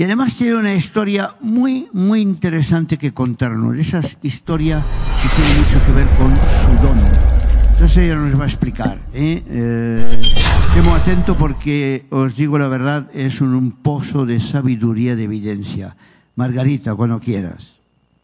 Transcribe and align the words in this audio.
Y 0.00 0.04
además 0.04 0.34
tiene 0.34 0.56
una 0.56 0.72
historia 0.72 1.34
muy, 1.40 1.86
muy 1.92 2.22
interesante 2.22 2.96
que 2.96 3.12
contarnos. 3.12 3.76
Esa 3.76 4.00
historia 4.22 4.82
que 5.20 5.28
tiene 5.36 5.60
mucho 5.60 5.84
que 5.84 5.92
ver 5.92 6.08
con 6.16 6.34
su 6.36 6.72
don. 6.82 6.98
Entonces 7.72 7.98
ella 7.98 8.14
nos 8.14 8.40
va 8.40 8.44
a 8.44 8.46
explicar. 8.46 8.98
¿eh? 9.12 9.44
Eh, 9.46 10.20
estemos 10.68 10.98
atentos 10.98 11.36
porque 11.36 12.06
os 12.08 12.34
digo 12.34 12.58
la 12.58 12.68
verdad, 12.68 13.10
es 13.12 13.42
un, 13.42 13.54
un 13.54 13.72
pozo 13.72 14.24
de 14.24 14.40
sabiduría, 14.40 15.16
de 15.16 15.24
evidencia. 15.24 15.94
Margarita, 16.34 16.94
cuando 16.94 17.20
quieras. 17.20 17.74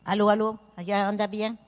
Aló, 0.06 0.30
aló, 0.30 0.58
allá 0.78 1.06
anda 1.06 1.26
bien. 1.26 1.58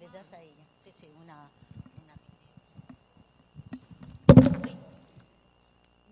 Le 0.00 0.06
das 0.08 0.32
a 0.32 0.40
ella. 0.40 0.64
Sí, 0.82 0.90
sí, 1.00 1.08
una, 1.22 1.36
una 2.02 2.14
video. 4.60 4.76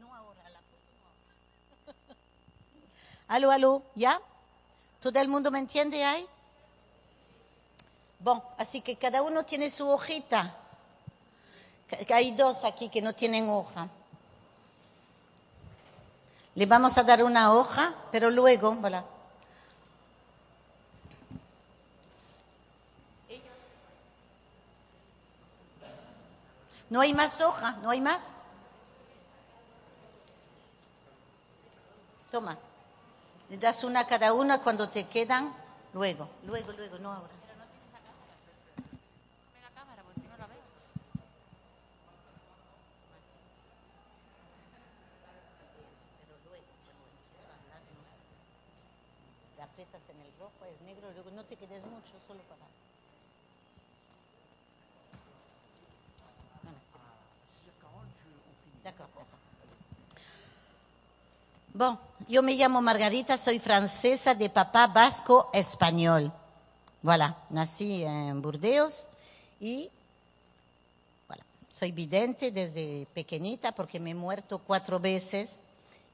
No 0.01 0.15
ahora, 0.15 0.43
la 0.51 0.61
foto 0.61 0.91
no 0.99 1.05
ahora. 1.09 1.33
Aló, 3.33 3.51
aló, 3.51 3.83
¿ya? 3.95 4.21
¿Todo 5.01 5.19
el 5.19 5.27
mundo 5.27 5.51
me 5.51 5.59
entiende 5.59 6.05
ahí? 6.05 6.29
Bon, 8.19 8.43
así 8.59 8.83
que 8.83 8.97
cada 8.97 9.23
uno 9.23 9.43
tiene 9.43 9.71
su 9.71 9.89
hojita. 9.89 10.55
Hay 12.11 12.33
dos 12.33 12.63
aquí 12.65 12.91
que 12.91 13.01
no 13.01 13.15
tienen 13.15 13.49
hoja. 13.49 13.89
Le 16.55 16.67
vamos 16.67 16.99
a 16.99 17.05
dar 17.05 17.25
una 17.25 17.55
hoja, 17.55 17.95
pero 18.11 18.29
luego, 18.29 18.73
voilà. 18.73 19.03
No 26.91 27.01
hay 27.01 27.15
más 27.15 27.41
hoja, 27.41 27.79
no 27.83 27.89
hay 27.89 28.03
más. 28.03 28.21
Toma. 32.31 32.59
Le 33.53 33.58
das 33.58 33.84
una 33.84 34.00
a 34.00 34.06
cada 34.06 34.33
una 34.33 34.62
cuando 34.62 34.89
te 34.89 35.05
quedan, 35.08 35.53
luego, 35.92 36.27
luego, 36.47 36.72
luego, 36.72 36.98
no 37.00 37.12
ahora. 37.12 37.28
Aprietas 49.62 50.00
en 50.09 50.20
el 50.20 50.33
rojo, 50.41 50.64
es 50.64 50.81
negro, 50.87 51.12
luego 51.12 51.31
no 51.33 51.44
te 51.44 51.56
quedes 51.56 51.84
mucho, 51.84 52.12
solo 52.27 52.41
para. 52.44 52.64
D'accord, 58.83 59.09
d'accord. 59.09 59.42
Bon, 61.75 61.98
yo 62.28 62.42
me 62.42 62.55
llamo 62.55 62.83
Margarita, 62.83 63.37
soy 63.37 63.59
francesa 63.59 64.34
de 64.34 64.51
papá 64.51 64.87
vasco 64.87 65.51
español. 65.53 66.33
Voilà, 67.03 67.37
nací 67.51 68.05
en 68.05 68.41
Burdeos 68.41 69.09
y 69.61 69.91
voilà, 71.27 71.45
soy 71.69 71.91
vidente 71.91 72.53
desde 72.53 73.06
pequeñita 73.12 73.73
porque 73.73 73.98
me 73.98 74.11
he 74.11 74.15
muerto 74.15 74.59
cuatro 74.59 75.00
veces 75.00 75.50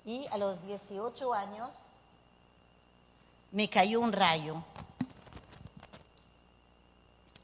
y 0.06 0.26
a 0.30 0.38
los 0.38 0.64
18 0.66 1.34
años 1.34 1.68
me 3.52 3.68
cayó 3.68 4.00
un 4.00 4.12
rayo. 4.12 4.62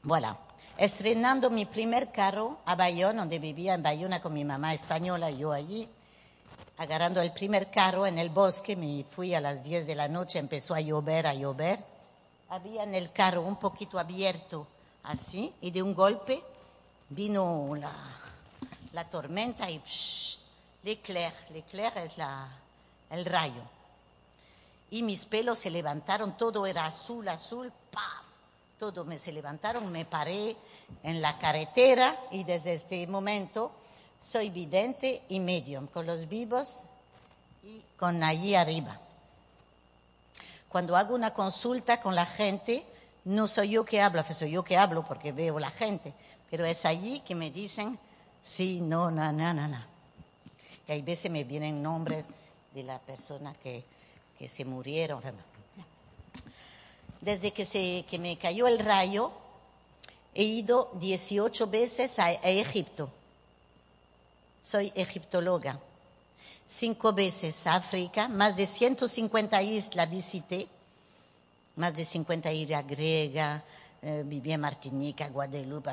Voilà. 0.03 0.37
Estrenando 0.77 1.49
mi 1.49 1.65
primer 1.65 2.11
carro 2.11 2.57
a 2.65 2.75
Bayona, 2.75 3.21
donde 3.21 3.39
vivía 3.39 3.75
en 3.75 3.83
Bayona 3.83 4.21
con 4.21 4.33
mi 4.33 4.43
mamá 4.43 4.73
española, 4.73 5.31
yo 5.31 5.53
allí, 5.53 5.87
agarrando 6.77 7.21
el 7.21 7.31
primer 7.31 7.71
carro 7.71 8.05
en 8.05 8.19
el 8.19 8.29
bosque, 8.29 8.75
me 8.75 9.03
fui 9.03 9.33
a 9.33 9.41
las 9.41 9.63
10 9.63 9.87
de 9.87 9.95
la 9.95 10.07
noche, 10.07 10.39
empezó 10.39 10.75
a 10.75 10.81
llover, 10.81 11.27
a 11.27 11.33
llover. 11.33 11.79
Había 12.49 12.83
en 12.83 12.95
el 12.95 13.11
carro 13.11 13.41
un 13.41 13.55
poquito 13.57 13.97
abierto, 13.97 14.67
así, 15.03 15.53
y 15.61 15.71
de 15.71 15.81
un 15.81 15.93
golpe 15.93 16.43
vino 17.09 17.75
la, 17.75 17.93
la 18.93 19.09
tormenta 19.09 19.69
y 19.69 19.79
psh, 19.79 20.39
l'éclair, 20.83 21.33
l'éclair 21.51 21.97
es 21.97 22.17
la, 22.17 22.47
el 23.09 23.25
rayo. 23.25 23.61
Y 24.91 25.01
mis 25.03 25.25
pelos 25.25 25.59
se 25.59 25.71
levantaron, 25.71 26.37
todo 26.37 26.65
era 26.65 26.85
azul, 26.85 27.27
azul, 27.27 27.71
¡paf! 27.91 28.23
Todo 28.77 29.05
me 29.05 29.17
se 29.17 29.31
levantaron, 29.31 29.91
me 29.91 30.05
paré 30.05 30.55
en 31.03 31.21
la 31.21 31.37
carretera 31.39 32.15
y 32.31 32.43
desde 32.43 32.73
este 32.73 33.07
momento 33.07 33.71
soy 34.21 34.49
vidente 34.49 35.21
y 35.29 35.39
medium, 35.39 35.87
con 35.87 36.05
los 36.05 36.27
vivos 36.27 36.83
y 37.63 37.81
con 37.97 38.23
allí 38.23 38.55
arriba. 38.55 38.99
Cuando 40.69 40.95
hago 40.95 41.15
una 41.15 41.33
consulta 41.33 42.01
con 42.01 42.15
la 42.15 42.25
gente, 42.25 42.85
no 43.23 43.47
soy 43.47 43.69
yo 43.69 43.85
que 43.85 44.01
hablo, 44.01 44.23
soy 44.23 44.51
yo 44.51 44.63
que 44.63 44.77
hablo 44.77 45.05
porque 45.07 45.31
veo 45.31 45.59
la 45.59 45.69
gente, 45.69 46.13
pero 46.49 46.65
es 46.65 46.85
allí 46.85 47.21
que 47.21 47.35
me 47.35 47.51
dicen 47.51 47.97
sí, 48.43 48.81
no, 48.81 49.09
no, 49.09 49.31
no, 49.31 49.53
no, 49.53 49.67
no. 49.67 49.83
Y 50.87 50.91
hay 50.91 51.01
veces 51.01 51.31
me 51.31 51.43
vienen 51.43 51.81
nombres 51.81 52.25
de 52.73 52.83
la 52.83 52.99
persona 52.99 53.53
que, 53.63 53.83
que 54.37 54.47
se 54.47 54.65
murieron. 54.65 55.21
Desde 57.21 57.51
que, 57.51 57.65
se, 57.65 58.05
que 58.07 58.19
me 58.19 58.37
cayó 58.37 58.67
el 58.67 58.79
rayo, 58.79 59.31
he 60.35 60.43
ido 60.43 60.91
18 60.99 61.67
veces 61.67 62.19
a 62.19 62.31
Egipto. 62.31 63.09
Soy 64.65 64.91
egiptóloga. 64.95 65.79
Cinco 66.67 67.13
veces 67.13 67.67
a 67.67 67.75
África, 67.75 68.27
más 68.27 68.55
de 68.55 68.65
150 68.65 69.61
islas 69.61 70.09
visité, 70.09 70.67
más 71.75 71.95
de 71.95 72.03
50 72.03 72.51
islas 72.51 72.87
griegas, 72.87 73.61
eh, 74.01 74.23
viví 74.25 74.51
en 74.53 74.61
Martinica, 74.61 75.29
Guadalupe, 75.29 75.91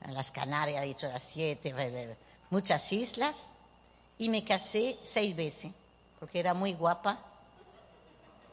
en 0.00 0.14
las 0.14 0.30
Canarias, 0.30 0.82
he 0.82 0.86
dicho 0.86 1.08
las 1.08 1.22
siete, 1.22 1.74
muchas 2.48 2.90
islas, 2.90 3.36
y 4.16 4.30
me 4.30 4.42
casé 4.42 4.96
seis 5.04 5.36
veces, 5.36 5.72
porque 6.18 6.40
era 6.40 6.54
muy 6.54 6.72
guapa, 6.72 7.18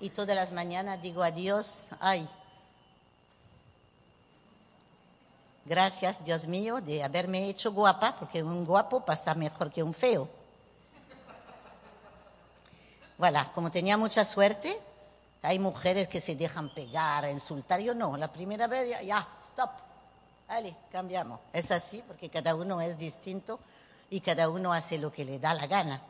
y 0.02 0.10
todas 0.10 0.36
las 0.36 0.52
mañanas 0.52 1.02
digo 1.02 1.24
adiós, 1.24 1.84
ay, 2.02 2.28
gracias 5.68 6.24
Dios 6.24 6.48
mío 6.48 6.82
de 6.82 7.04
haberme 7.04 7.50
hecho 7.50 7.72
guapa, 7.72 8.16
porque 8.18 8.42
un 8.42 8.66
guapo 8.66 9.06
pasa 9.06 9.36
mejor 9.36 9.72
que 9.72 9.84
un 9.84 9.94
feo. 9.94 10.28
Voilà, 13.18 13.52
como 13.54 13.72
tenía 13.72 13.98
mucha 13.98 14.24
suerte, 14.24 14.80
hay 15.42 15.60
mujeres 15.60 16.08
que 16.08 16.22
se 16.22 16.36
dejan 16.36 16.70
pegar, 16.70 17.30
insultar, 17.30 17.80
yo 17.80 17.94
no, 17.94 18.16
la 18.16 18.32
primera 18.32 18.68
vez 18.68 19.04
ya, 19.06 19.28
stop, 19.50 19.72
vale, 20.48 20.76
cambiamos. 20.92 21.40
Es 21.52 21.72
así, 21.72 22.04
porque 22.08 22.30
cada 22.30 22.54
uno 22.56 22.80
es 22.80 22.98
distinto 22.98 23.60
y 24.10 24.22
cada 24.22 24.50
uno 24.50 24.72
hace 24.72 24.98
lo 24.98 25.12
que 25.12 25.26
le 25.26 25.40
da 25.40 25.54
la 25.54 25.68
gana. 25.68 26.02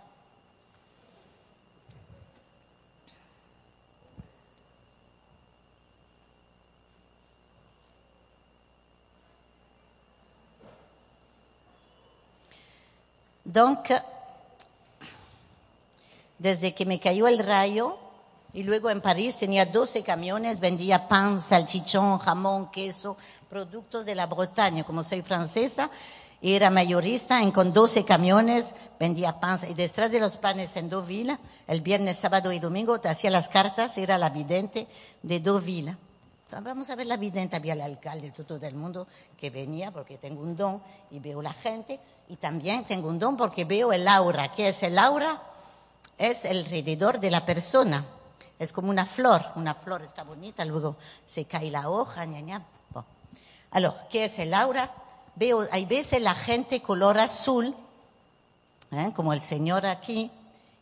Donc, 13.47 13.91
desde 16.37 16.75
que 16.75 16.85
me 16.85 16.99
cayó 16.99 17.29
el 17.29 17.39
rayo, 17.39 17.97
y 18.53 18.63
luego 18.63 18.89
en 18.89 18.99
París 18.99 19.37
tenía 19.37 19.65
12 19.65 20.03
camiones, 20.03 20.59
vendía 20.59 21.07
pan, 21.07 21.41
salchichón, 21.41 22.17
jamón, 22.17 22.69
queso, 22.71 23.15
productos 23.49 24.05
de 24.05 24.15
la 24.15 24.25
Bretaña. 24.25 24.83
Como 24.83 25.01
soy 25.01 25.21
francesa, 25.21 25.89
era 26.41 26.69
mayorista, 26.69 27.41
en 27.41 27.51
con 27.51 27.71
12 27.71 28.03
camiones 28.03 28.75
vendía 28.99 29.39
pan. 29.39 29.59
Y 29.69 29.75
detrás 29.75 30.11
de 30.11 30.19
los 30.19 30.35
panes 30.35 30.75
en 30.75 30.89
Deauville, 30.89 31.37
el 31.67 31.79
viernes, 31.79 32.17
sábado 32.17 32.51
y 32.51 32.59
domingo, 32.59 32.99
te 32.99 33.07
hacía 33.07 33.29
las 33.29 33.47
cartas, 33.47 33.97
era 33.97 34.17
la 34.17 34.29
vidente 34.29 34.87
de 35.23 35.39
Deauville. 35.39 35.95
Vamos 36.51 36.89
a 36.89 36.95
ver 36.95 37.07
la 37.07 37.17
vidente, 37.17 37.55
había 37.55 37.73
el 37.73 37.81
alcalde 37.81 38.31
de 38.31 38.43
todo 38.43 38.65
el 38.65 38.75
mundo 38.75 39.07
que 39.37 39.49
venía 39.49 39.91
porque 39.91 40.17
tengo 40.17 40.41
un 40.41 40.55
don 40.55 40.81
y 41.11 41.19
veo 41.19 41.41
la 41.41 41.53
gente. 41.53 41.99
Y 42.29 42.35
también 42.35 42.85
tengo 42.85 43.07
un 43.09 43.19
don 43.19 43.37
porque 43.37 43.65
veo 43.65 43.93
el 43.93 44.07
aura. 44.07 44.53
¿Qué 44.53 44.69
es 44.69 44.83
el 44.83 44.97
aura? 44.97 45.41
Es 46.17 46.45
alrededor 46.45 47.19
de 47.19 47.31
la 47.31 47.45
persona. 47.45 48.05
Es 48.59 48.73
como 48.73 48.89
una 48.89 49.05
flor. 49.05 49.43
Una 49.55 49.73
flor 49.73 50.01
está 50.01 50.23
bonita, 50.23 50.65
luego 50.65 50.97
se 51.25 51.45
cae 51.45 51.71
la 51.71 51.89
hoja, 51.89 52.25
ña, 52.25 52.41
ña. 52.41 52.65
Alors, 53.71 53.95
¿qué 54.09 54.25
es 54.25 54.39
el 54.39 54.53
aura? 54.53 54.91
Veo, 55.35 55.67
hay 55.71 55.85
veces 55.85 56.21
la 56.21 56.33
gente 56.33 56.81
color 56.81 57.19
azul, 57.19 57.75
¿eh? 58.91 59.11
como 59.15 59.33
el 59.33 59.41
señor 59.41 59.85
aquí, 59.85 60.31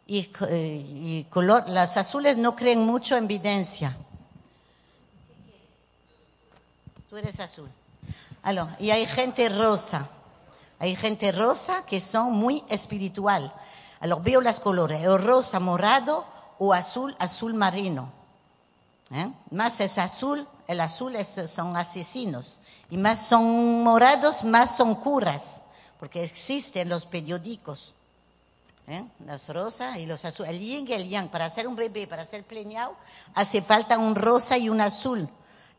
y, 0.08 0.32
eh, 0.50 0.86
y 0.88 1.24
color, 1.26 1.68
las 1.68 1.98
azules 1.98 2.38
no 2.38 2.56
creen 2.56 2.80
mucho 2.80 3.18
en 3.18 3.26
evidencia. 3.26 3.98
Tú 7.10 7.18
eres 7.18 7.40
azul. 7.40 7.70
Alors, 8.44 8.70
y 8.80 8.92
hay 8.92 9.06
gente 9.08 9.50
rosa. 9.50 10.08
Hay 10.86 10.96
gente 10.96 11.32
rosa 11.32 11.84
que 11.88 12.00
son 12.00 12.34
muy 12.34 12.64
espiritual. 12.70 13.52
Alors, 14.02 14.22
veo 14.22 14.40
las 14.40 14.60
colores, 14.60 15.08
o 15.08 15.18
rosa, 15.18 15.60
morado, 15.60 16.28
o 16.60 16.74
azul, 16.74 17.16
azul 17.18 17.56
marino. 17.56 18.12
¿Eh? 19.10 19.32
Más 19.50 19.80
es 19.80 19.98
azul, 19.98 20.48
el 20.68 20.80
azul 20.80 21.16
es, 21.16 21.42
son 21.50 21.76
asesinos. 21.76 22.60
Y 22.92 22.98
más 22.98 23.26
son 23.26 23.82
morados, 23.84 24.44
más 24.44 24.78
son 24.78 24.94
curas. 24.94 25.62
Porque 26.00 26.24
existen 26.24 26.88
los 26.88 27.08
periódicos. 27.08 27.96
¿Eh? 28.86 29.04
Las 29.26 29.50
rosas 29.50 29.98
y 29.98 30.06
los 30.06 30.24
azules. 30.24 30.52
El 30.52 30.60
yin 30.60 30.88
y 30.88 30.94
el 30.94 31.10
yang. 31.10 31.30
Para 31.30 31.46
hacer 31.46 31.68
un 31.68 31.76
bebé, 31.76 32.06
para 32.06 32.28
ser 32.28 32.44
pleñado, 32.44 32.96
hace 33.34 33.64
falta 33.64 33.98
un 33.98 34.14
rosa 34.14 34.56
y 34.60 34.70
un 34.70 34.82
azul. 34.82 35.28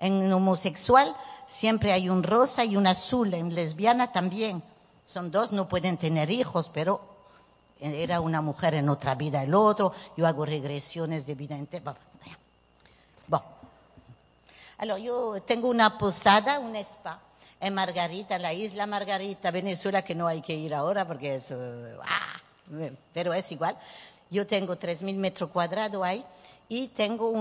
En 0.01 0.33
homosexual 0.33 1.17
siempre 1.47 1.93
hay 1.93 2.09
un 2.09 2.25
rosa 2.25 2.65
y 2.65 2.77
un 2.77 2.89
azul. 2.89 3.33
En 3.35 3.55
lesbiana 3.55 4.11
también. 4.11 4.65
Son 5.07 5.31
dos, 5.31 5.53
no 5.53 5.69
pueden 5.69 5.97
tener 5.97 6.31
hijos, 6.31 6.71
pero 6.75 7.01
era 7.81 8.21
una 8.21 8.41
mujer 8.41 8.75
en 8.75 8.89
otra 8.89 9.15
vida 9.15 9.43
el 9.45 9.55
otro. 9.55 9.93
Yo 10.17 10.27
hago 10.27 10.45
regresiones 10.45 11.25
de 11.27 11.35
vida 11.37 11.55
entera. 11.55 11.95
Bueno. 13.29 13.45
Alors, 14.79 15.01
yo 15.01 15.41
tengo 15.47 15.71
una 15.71 15.97
posada, 15.97 16.59
un 16.59 16.77
spa 16.77 17.21
en 17.61 17.73
Margarita, 17.73 18.39
la 18.39 18.53
isla 18.53 18.87
Margarita, 18.87 19.51
Venezuela, 19.51 20.03
que 20.03 20.15
no 20.15 20.27
hay 20.27 20.43
que 20.43 20.55
ir 20.55 20.75
ahora 20.75 21.07
porque 21.07 21.37
es... 21.37 21.53
¡ah! 21.53 22.43
pero 23.15 23.33
es 23.33 23.53
igual. 23.53 23.79
Yo 24.29 24.47
tengo 24.47 24.77
3.000 24.77 25.15
metros 25.15 25.51
cuadrados 25.51 26.03
ahí 26.05 26.25
y 26.69 26.89
tengo 26.89 27.33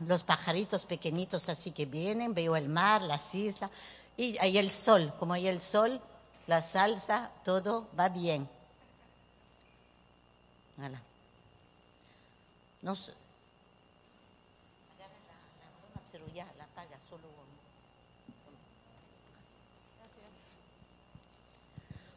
los 0.00 0.22
pajaritos 0.22 0.86
pequeñitos 0.86 1.50
así 1.50 1.72
que 1.72 1.84
vienen, 1.84 2.32
veo 2.32 2.56
el 2.56 2.70
mar, 2.70 3.02
las 3.02 3.34
islas 3.34 3.70
y 4.16 4.38
hay 4.38 4.56
el 4.56 4.70
sol. 4.70 5.12
Como 5.18 5.34
hay 5.34 5.46
el 5.46 5.60
sol, 5.60 6.00
la 6.46 6.62
salsa, 6.62 7.30
todo 7.44 7.88
va 7.98 8.08
bien. 8.08 8.48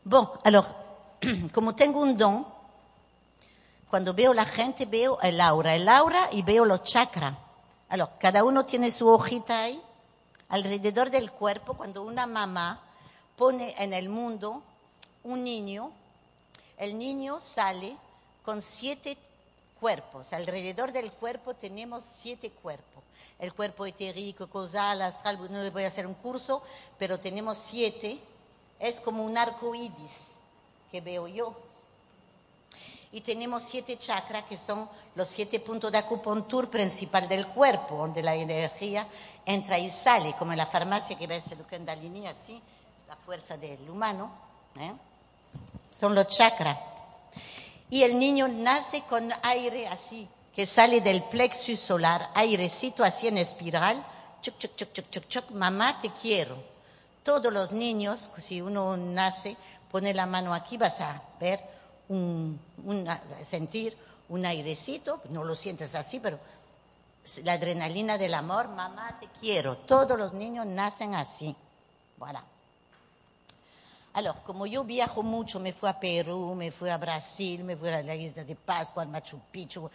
Bon, 0.03 0.27
alors, 0.43 0.65
como 1.53 1.75
tengo 1.75 2.01
un 2.01 2.17
don, 2.17 2.45
cuando 3.89 4.13
veo 4.13 4.33
la 4.33 4.45
gente 4.45 4.85
veo 4.85 5.19
el 5.21 5.39
aura, 5.39 5.75
el 5.75 5.87
aura 5.87 6.29
y 6.31 6.41
veo 6.41 6.65
los 6.65 6.83
chakras. 6.83 7.35
Alors, 7.89 8.09
cada 8.19 8.43
uno 8.43 8.65
tiene 8.65 8.91
su 8.91 9.07
hojita 9.07 9.61
ahí, 9.61 9.81
alrededor 10.49 11.09
del 11.09 11.31
cuerpo, 11.31 11.75
cuando 11.75 12.03
una 12.03 12.25
mamá 12.27 12.88
pone 13.39 13.73
en 13.77 13.93
el 13.93 14.09
mundo 14.09 14.61
un 15.23 15.45
niño, 15.45 15.93
el 16.77 16.99
niño 16.99 17.39
sale 17.39 17.95
con 18.43 18.61
siete 18.61 19.17
cuerpos. 19.79 20.33
Alrededor 20.33 20.91
del 20.91 21.09
cuerpo 21.09 21.53
tenemos 21.53 22.03
siete 22.21 22.51
cuerpos. 22.51 23.01
El 23.39 23.53
cuerpo 23.53 23.85
etérico, 23.85 24.47
causal, 24.47 25.01
astral, 25.01 25.39
no 25.49 25.63
les 25.63 25.71
voy 25.71 25.85
a 25.85 25.87
hacer 25.87 26.05
un 26.05 26.15
curso, 26.15 26.61
pero 26.97 27.17
tenemos 27.17 27.57
siete. 27.57 28.19
Es 28.77 28.99
como 28.99 29.23
un 29.23 29.37
arco 29.37 29.73
iris 29.73 30.15
que 30.91 30.99
veo 30.99 31.29
yo. 31.29 31.55
Y 33.13 33.21
tenemos 33.21 33.63
siete 33.63 33.97
chakras 33.97 34.43
que 34.43 34.57
son 34.57 34.89
los 35.15 35.29
siete 35.29 35.61
puntos 35.61 35.93
de 35.93 35.97
acupuntura 35.97 36.69
principal 36.69 37.29
del 37.29 37.47
cuerpo, 37.47 37.95
donde 37.95 38.21
la 38.21 38.35
energía 38.35 39.07
entra 39.45 39.79
y 39.79 39.89
sale, 39.89 40.35
como 40.37 40.51
en 40.51 40.57
la 40.57 40.65
farmacia 40.65 41.17
que 41.17 41.25
ves 41.25 41.53
el 41.53 41.59
Kundalini, 41.59 42.27
así, 42.27 42.61
la 43.09 43.15
fuerza 43.15 43.57
del 43.57 43.89
humano. 43.89 44.31
¿eh? 44.79 44.93
Son 45.89 46.13
los 46.13 46.27
chakras. 46.27 46.77
Y 47.89 48.03
el 48.03 48.19
niño 48.19 48.47
nace 48.47 49.01
con 49.09 49.31
aire 49.41 49.87
así, 49.87 50.29
que 50.55 50.67
sale 50.67 51.01
del 51.01 51.23
plexus 51.23 51.79
solar, 51.79 52.29
airecito 52.35 53.03
así 53.03 53.27
en 53.27 53.39
espiral. 53.39 54.05
Chuc, 54.41 54.59
chuc, 54.59 54.75
chuc, 54.75 54.93
chuc, 54.93 55.09
chuc, 55.09 55.27
chuc, 55.27 55.49
mamá, 55.49 55.99
te 55.99 56.11
quiero. 56.11 56.55
Todos 57.23 57.51
los 57.51 57.71
niños, 57.71 58.29
si 58.37 58.61
uno 58.61 58.95
nace, 58.95 59.57
pone 59.91 60.13
la 60.13 60.27
mano 60.27 60.53
aquí, 60.53 60.77
vas 60.77 61.01
a 61.01 61.19
ver, 61.39 61.59
un, 62.09 62.59
sentir 63.43 63.97
un 64.29 64.45
airecito, 64.45 65.19
no 65.29 65.43
lo 65.43 65.55
sientes 65.55 65.95
así, 65.95 66.19
pero 66.19 66.37
la 67.43 67.53
adrenalina 67.53 68.19
del 68.19 68.35
amor, 68.35 68.67
mamá, 68.67 69.17
te 69.19 69.27
quiero. 69.39 69.77
Todos 69.77 70.15
los 70.15 70.33
niños 70.33 70.67
nacen 70.67 71.15
así. 71.15 71.55
Voilà. 72.19 72.43
Alors, 74.19 74.35
como 74.45 74.65
yo 74.65 74.83
viajo 74.83 75.23
mucho, 75.23 75.61
me 75.61 75.71
fui 75.71 75.87
a 75.87 75.97
Perú, 75.97 76.53
me 76.53 76.71
fui 76.71 76.89
a 76.89 76.97
Brasil, 76.97 77.63
me 77.63 77.77
fui 77.77 77.87
a 77.87 78.03
la 78.03 78.15
isla 78.15 78.43
de 78.43 78.53
Pascua, 78.53 79.03
al 79.03 79.07
Machu 79.07 79.39
Picchu, 79.49 79.89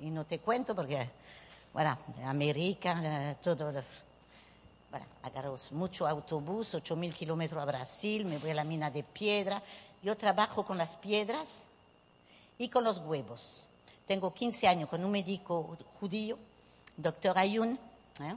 y 0.00 0.08
no 0.08 0.24
te 0.24 0.38
cuento 0.38 0.72
porque, 0.72 1.10
bueno, 1.72 1.98
América, 2.26 3.36
todo. 3.42 3.72
Bueno, 4.88 5.06
agarro 5.24 5.58
mucho 5.72 6.06
autobús, 6.06 6.74
8.000 6.74 7.12
kilómetros 7.12 7.60
a 7.60 7.64
Brasil, 7.64 8.24
me 8.24 8.38
voy 8.38 8.50
a 8.50 8.54
la 8.54 8.62
mina 8.62 8.88
de 8.88 9.02
piedra. 9.02 9.60
Yo 10.00 10.16
trabajo 10.16 10.64
con 10.64 10.78
las 10.78 10.94
piedras 10.94 11.62
y 12.56 12.68
con 12.68 12.84
los 12.84 12.98
huevos. 12.98 13.64
Tengo 14.06 14.32
15 14.32 14.68
años 14.68 14.88
con 14.88 15.04
un 15.04 15.10
médico 15.10 15.76
judío, 15.98 16.38
doctor 16.96 17.36
Ayun, 17.36 17.80
¿eh? 18.20 18.36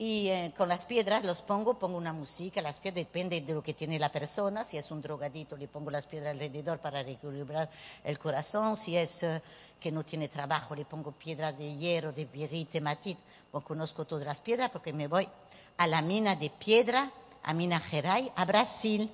Y 0.00 0.30
eh, 0.30 0.50
con 0.56 0.66
las 0.66 0.86
piedras 0.86 1.24
los 1.24 1.42
pongo, 1.42 1.74
pongo 1.74 1.98
una 1.98 2.14
música, 2.14 2.62
las 2.62 2.80
piedras 2.80 3.04
depende 3.04 3.42
de 3.42 3.52
lo 3.52 3.62
que 3.62 3.74
tiene 3.74 3.98
la 3.98 4.10
persona, 4.10 4.64
si 4.64 4.78
es 4.78 4.90
un 4.90 5.02
drogadito 5.02 5.58
le 5.58 5.68
pongo 5.68 5.90
las 5.90 6.06
piedras 6.06 6.30
alrededor 6.30 6.78
para 6.78 7.02
reequilibrar 7.02 7.68
el 8.02 8.18
corazón, 8.18 8.78
si 8.78 8.96
es 8.96 9.22
eh, 9.24 9.42
que 9.78 9.92
no 9.92 10.02
tiene 10.02 10.28
trabajo 10.28 10.74
le 10.74 10.86
pongo 10.86 11.12
piedras 11.12 11.58
de 11.58 11.76
hierro, 11.76 12.12
de 12.12 12.24
pirite, 12.24 12.80
matit, 12.80 13.18
pues 13.52 13.62
conozco 13.62 14.06
todas 14.06 14.24
las 14.24 14.40
piedras 14.40 14.70
porque 14.70 14.94
me 14.94 15.06
voy 15.06 15.28
a 15.76 15.86
la 15.86 16.00
mina 16.00 16.34
de 16.34 16.48
piedra, 16.48 17.10
a 17.42 17.52
Mina 17.52 17.78
Geray, 17.78 18.32
a 18.36 18.46
Brasil. 18.46 19.10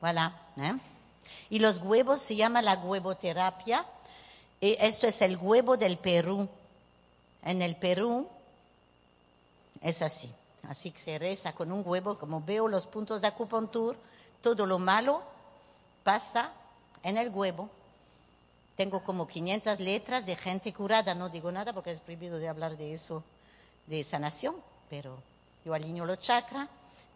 Voilà. 0.00 0.32
¿eh? 0.56 0.72
Y 1.50 1.60
los 1.60 1.78
huevos 1.78 2.22
se 2.22 2.34
llama 2.34 2.60
la 2.60 2.74
huevoterapia. 2.74 3.86
Y 4.60 4.76
esto 4.80 5.06
es 5.06 5.22
el 5.22 5.36
huevo 5.36 5.76
del 5.76 5.96
Perú. 5.96 6.48
En 7.44 7.62
el 7.62 7.76
Perú 7.76 8.28
es 9.80 10.02
así. 10.02 10.32
Así 10.68 10.90
que 10.90 11.00
se 11.00 11.18
reza 11.18 11.54
con 11.54 11.72
un 11.72 11.82
huevo. 11.84 12.18
Como 12.18 12.42
veo 12.42 12.68
los 12.68 12.86
puntos 12.86 13.20
de 13.20 13.28
acupuntura, 13.28 13.98
todo 14.40 14.66
lo 14.66 14.78
malo 14.78 15.22
pasa 16.04 16.52
en 17.02 17.16
el 17.16 17.30
huevo. 17.30 17.70
Tengo 18.76 19.02
como 19.02 19.26
500 19.26 19.80
letras 19.80 20.26
de 20.26 20.36
gente 20.36 20.72
curada. 20.72 21.14
No 21.14 21.28
digo 21.28 21.50
nada 21.50 21.72
porque 21.72 21.92
es 21.92 22.00
prohibido 22.00 22.38
de 22.38 22.48
hablar 22.48 22.76
de 22.76 22.92
eso, 22.92 23.22
de 23.86 24.04
sanación 24.04 24.54
pero 24.88 25.22
yo 25.64 25.74
alineo 25.74 26.04
los 26.04 26.20
chakras 26.20 26.68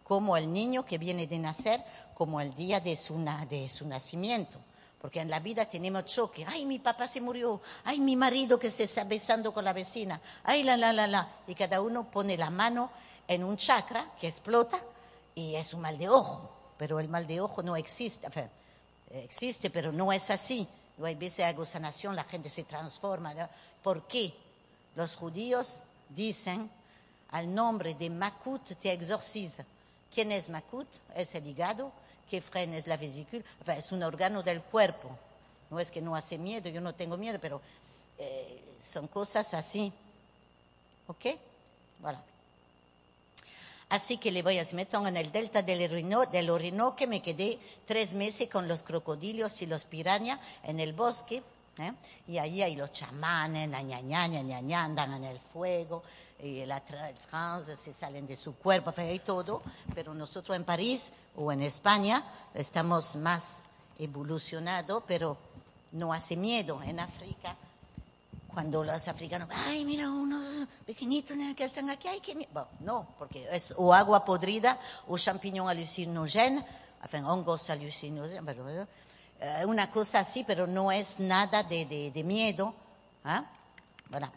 como 0.03 0.35
el 0.37 0.51
niño 0.51 0.85
que 0.85 0.97
viene 0.97 1.27
de 1.27 1.39
nacer, 1.39 1.83
como 2.13 2.41
el 2.41 2.53
día 2.55 2.79
de 2.81 2.95
su, 2.95 3.15
de 3.49 3.69
su 3.69 3.87
nacimiento. 3.87 4.59
Porque 5.03 5.19
en 5.19 5.29
la 5.29 5.41
vida 5.41 5.65
tenemos 5.65 6.05
choque. 6.05 6.45
Ay, 6.47 6.65
mi 6.65 6.79
papá 6.79 7.09
se 7.09 7.19
murió. 7.19 7.59
Ay, 7.83 7.99
mi 7.99 8.15
marido 8.15 8.57
que 8.57 8.71
se 8.71 8.83
está 8.83 9.03
besando 9.03 9.53
con 9.53 9.65
la 9.65 9.73
vecina. 9.73 10.21
Ay, 10.45 10.63
la, 10.63 10.77
la, 10.77 10.93
la, 10.93 11.07
la. 11.07 11.27
Y 11.45 11.55
cada 11.55 11.81
uno 11.81 12.09
pone 12.09 12.37
la 12.37 12.49
mano 12.49 12.89
en 13.27 13.43
un 13.43 13.57
chakra 13.57 14.13
que 14.17 14.29
explota 14.29 14.79
y 15.35 15.55
es 15.55 15.73
un 15.73 15.81
mal 15.81 15.97
de 15.97 16.07
ojo. 16.07 16.49
Pero 16.77 17.01
el 17.01 17.09
mal 17.09 17.27
de 17.27 17.41
ojo 17.41 17.61
no 17.61 17.75
existe. 17.75 18.29
existe, 19.11 19.69
pero 19.69 19.91
no 19.91 20.13
es 20.13 20.29
así. 20.29 20.65
Yo 20.97 21.05
hay 21.05 21.15
veces 21.15 21.47
hago 21.47 21.65
sanación, 21.65 22.15
la 22.15 22.23
gente 22.23 22.49
se 22.49 22.63
transforma. 22.63 23.33
¿Por 23.83 24.07
qué? 24.07 24.33
Los 24.95 25.17
judíos 25.17 25.79
dicen 26.07 26.71
al 27.31 27.53
nombre 27.53 27.93
de 27.95 28.09
Makut 28.09 28.63
te 28.79 28.93
exorciza. 28.93 29.65
¿Quién 30.13 30.31
es 30.31 30.47
Makut? 30.47 30.87
Es 31.13 31.35
el 31.35 31.45
hígado, 31.45 31.91
que 32.29 32.41
frena 32.41 32.77
es 32.77 32.87
la 32.87 32.97
vesícula, 32.97 33.43
es 33.77 33.91
un 33.91 34.03
órgano 34.03 34.43
del 34.43 34.61
cuerpo. 34.61 35.17
No 35.69 35.79
es 35.79 35.91
que 35.91 36.01
no 36.01 36.15
hace 36.15 36.37
miedo, 36.37 36.69
yo 36.69 36.81
no 36.81 36.93
tengo 36.93 37.17
miedo, 37.17 37.39
pero 37.41 37.61
eh, 38.17 38.61
son 38.83 39.07
cosas 39.07 39.53
así. 39.53 39.91
¿Ok? 41.07 41.25
Voilà. 42.01 42.23
Así 43.89 44.17
que 44.17 44.31
le 44.31 44.41
voy 44.41 44.57
a 44.57 44.61
decir, 44.61 44.75
me 44.75 44.87
en 45.07 45.17
el 45.17 45.31
delta 45.31 45.61
del, 45.61 45.91
Orinoco, 45.91 46.25
del 46.31 46.49
Orinoco, 46.49 47.05
me 47.05 47.21
quedé 47.21 47.59
tres 47.85 48.13
meses 48.13 48.49
con 48.49 48.67
los 48.67 48.81
crocodilios 48.81 49.61
y 49.61 49.67
los 49.67 49.83
pirañas 49.83 50.39
en 50.63 50.79
el 50.79 50.93
bosque, 50.93 51.43
¿eh? 51.77 51.91
y 52.27 52.39
allí 52.39 52.63
hay 52.63 52.75
los 52.75 52.91
chamanes, 52.91 53.69
ña, 53.69 54.01
ña, 54.01 54.27
ña, 54.27 54.83
andan 54.83 55.13
en 55.13 55.25
el 55.25 55.39
fuego, 55.39 56.01
y 56.43 56.65
la 56.65 56.81
trans 56.81 57.65
se 57.79 57.93
salen 57.93 58.27
de 58.27 58.35
su 58.35 58.55
cuerpo, 58.55 58.93
y 59.01 59.19
todo, 59.19 59.61
pero 59.95 60.13
nosotros 60.13 60.57
en 60.57 60.63
París 60.63 61.09
o 61.35 61.51
en 61.51 61.61
España 61.61 62.23
estamos 62.53 63.15
más 63.15 63.61
evolucionados, 63.97 65.03
pero 65.07 65.37
no 65.93 66.11
hace 66.11 66.35
miedo. 66.35 66.81
En 66.83 66.99
África, 66.99 67.55
cuando 68.47 68.83
los 68.83 69.07
africanos, 69.07 69.47
ay, 69.67 69.85
mira 69.85 70.09
unos 70.09 70.67
pequeñitos 70.85 71.37
que 71.55 71.63
están 71.63 71.89
aquí, 71.89 72.07
ay, 72.07 72.19
que... 72.19 72.33
Bueno, 72.51 72.67
no, 72.81 73.07
porque 73.17 73.47
es 73.51 73.73
o 73.77 73.93
agua 73.93 74.25
podrida 74.25 74.79
o 75.07 75.17
champiñón 75.17 75.69
alucinógeno, 75.69 76.63
enfin, 77.03 77.23
hongos 77.23 77.69
alucinógenos, 77.69 78.45
pero, 78.45 78.87
eh, 79.39 79.65
una 79.65 79.89
cosa 79.89 80.19
así, 80.19 80.43
pero 80.43 80.67
no 80.67 80.91
es 80.91 81.19
nada 81.19 81.63
de, 81.63 82.11
de, 82.13 82.23
miedo. 82.23 82.73
Bueno. 84.09 84.31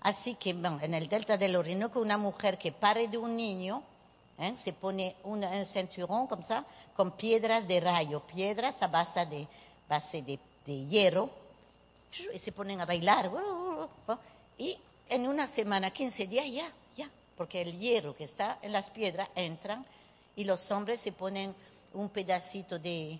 Así 0.00 0.34
que 0.34 0.54
bueno, 0.54 0.78
en 0.82 0.94
el 0.94 1.08
delta 1.08 1.36
del 1.36 1.56
Orinoco, 1.56 2.00
una 2.00 2.16
mujer 2.16 2.58
que 2.58 2.72
pare 2.72 3.08
de 3.08 3.18
un 3.18 3.36
niño, 3.36 3.82
¿eh? 4.38 4.54
se 4.56 4.72
pone 4.72 5.14
un, 5.24 5.44
un 5.44 5.66
cinturón 5.66 6.26
como 6.26 6.42
ça, 6.42 6.64
con 6.96 7.12
piedras 7.12 7.68
de 7.68 7.80
rayo, 7.80 8.20
piedras 8.20 8.82
a 8.82 8.86
base 8.86 9.26
de, 9.26 9.46
base 9.88 10.22
de, 10.22 10.38
hierro, 10.86 11.28
y 12.32 12.38
se 12.38 12.52
ponen 12.52 12.80
a 12.80 12.86
bailar. 12.86 13.30
Y 14.56 14.76
en 15.08 15.28
una 15.28 15.46
semana, 15.46 15.90
15 15.90 16.26
días, 16.26 16.46
ya, 16.50 16.72
ya, 16.96 17.10
porque 17.36 17.60
el 17.62 17.78
hierro 17.78 18.16
que 18.16 18.24
está 18.24 18.58
en 18.62 18.72
las 18.72 18.90
piedras 18.90 19.28
entran 19.34 19.84
y 20.36 20.44
los 20.44 20.70
hombres 20.70 21.00
se 21.00 21.12
ponen 21.12 21.54
un 21.92 22.08
pedacito 22.08 22.78
de, 22.78 23.18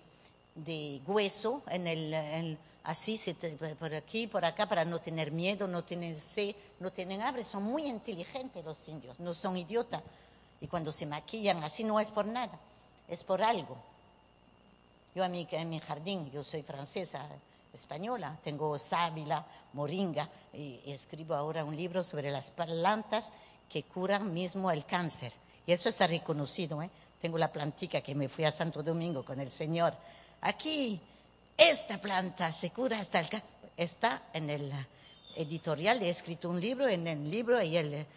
de 0.55 1.01
hueso 1.05 1.61
en 1.67 1.87
el, 1.87 2.57
así, 2.83 3.19
por 3.79 3.93
aquí, 3.93 4.27
por 4.27 4.45
acá, 4.45 4.67
para 4.67 4.85
no 4.85 4.99
tener 4.99 5.31
miedo, 5.31 5.67
no 5.67 5.83
tener 5.83 6.15
sed, 6.15 6.55
no 6.79 6.91
tienen 6.91 7.21
hambre. 7.21 7.43
Son 7.43 7.63
muy 7.63 7.85
inteligentes 7.85 8.63
los 8.63 8.87
indios, 8.87 9.19
no 9.19 9.33
son 9.33 9.57
idiotas. 9.57 10.01
Y 10.59 10.67
cuando 10.67 10.91
se 10.91 11.05
maquillan 11.05 11.63
así 11.63 11.83
no 11.83 11.99
es 11.99 12.11
por 12.11 12.25
nada, 12.25 12.59
es 13.07 13.23
por 13.23 13.41
algo. 13.41 13.77
Yo 15.15 15.23
a 15.23 15.27
mi, 15.27 15.47
en 15.51 15.69
mi 15.69 15.79
jardín, 15.79 16.31
yo 16.31 16.43
soy 16.43 16.63
francesa, 16.63 17.27
española, 17.73 18.37
tengo 18.43 18.77
sábila, 18.77 19.45
moringa, 19.73 20.29
y, 20.53 20.81
y 20.85 20.91
escribo 20.91 21.33
ahora 21.33 21.63
un 21.63 21.75
libro 21.75 22.03
sobre 22.03 22.31
las 22.31 22.51
plantas 22.51 23.29
que 23.69 23.83
curan 23.83 24.33
mismo 24.33 24.69
el 24.71 24.85
cáncer. 24.85 25.33
Y 25.65 25.71
eso 25.71 25.89
está 25.89 26.07
reconocido, 26.07 26.81
¿eh? 26.81 26.89
Tengo 27.21 27.37
la 27.37 27.51
plantica 27.51 28.01
que 28.01 28.15
me 28.15 28.27
fui 28.27 28.45
a 28.45 28.51
Santo 28.51 28.81
Domingo 28.81 29.23
con 29.23 29.39
el 29.39 29.51
Señor. 29.51 29.95
Aquí, 30.41 30.99
esta 31.57 31.99
planta 32.01 32.51
se 32.51 32.71
cura 32.71 32.99
hasta 32.99 33.19
el. 33.19 33.29
Está 33.77 34.23
en 34.33 34.49
el 34.49 34.71
editorial, 35.35 36.01
he 36.03 36.09
escrito 36.09 36.49
un 36.49 36.59
libro, 36.59 36.87
en 36.87 37.07
el 37.07 37.29
libro 37.31 37.61
y 37.61 37.77
el, 37.77 37.93
el- 37.93 38.07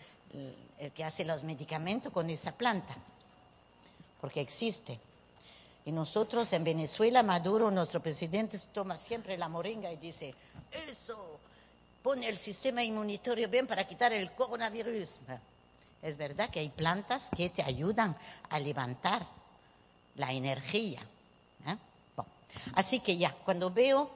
el 0.79 0.91
que 0.93 1.05
hace 1.05 1.25
los 1.25 1.45
medicamentos 1.45 2.13
con 2.13 2.29
esa 2.29 2.53
planta, 2.53 2.95
porque 4.21 4.41
existe. 4.41 4.99
Y 5.87 5.93
nosotros 5.93 6.53
en 6.53 6.65
Venezuela, 6.65 7.23
Maduro, 7.23 7.71
nuestro 7.71 8.01
presidente, 8.01 8.59
toma 8.73 8.99
siempre 8.99 9.39
la 9.39 9.49
moringa 9.49 9.93
y 9.93 9.97
dice, 9.97 10.35
eso 10.89 11.39
pone 12.03 12.29
el 12.29 12.37
sistema 12.39 12.83
inmunitario 12.83 13.49
bien 13.49 13.67
para 13.67 13.87
quitar 13.87 14.13
el 14.13 14.33
coronavirus. 14.33 15.21
Es 16.03 16.17
verdad 16.17 16.51
que 16.51 16.61
hay 16.61 16.69
plantas 16.71 17.29
que 17.35 17.49
te 17.51 17.63
ayudan 17.63 18.15
a 18.51 18.59
levantar 18.59 19.25
la 20.17 20.33
energía. 20.33 21.01
Así 22.75 23.01
que 23.01 23.17
ya, 23.17 23.33
cuando 23.45 23.71
veo 23.71 24.11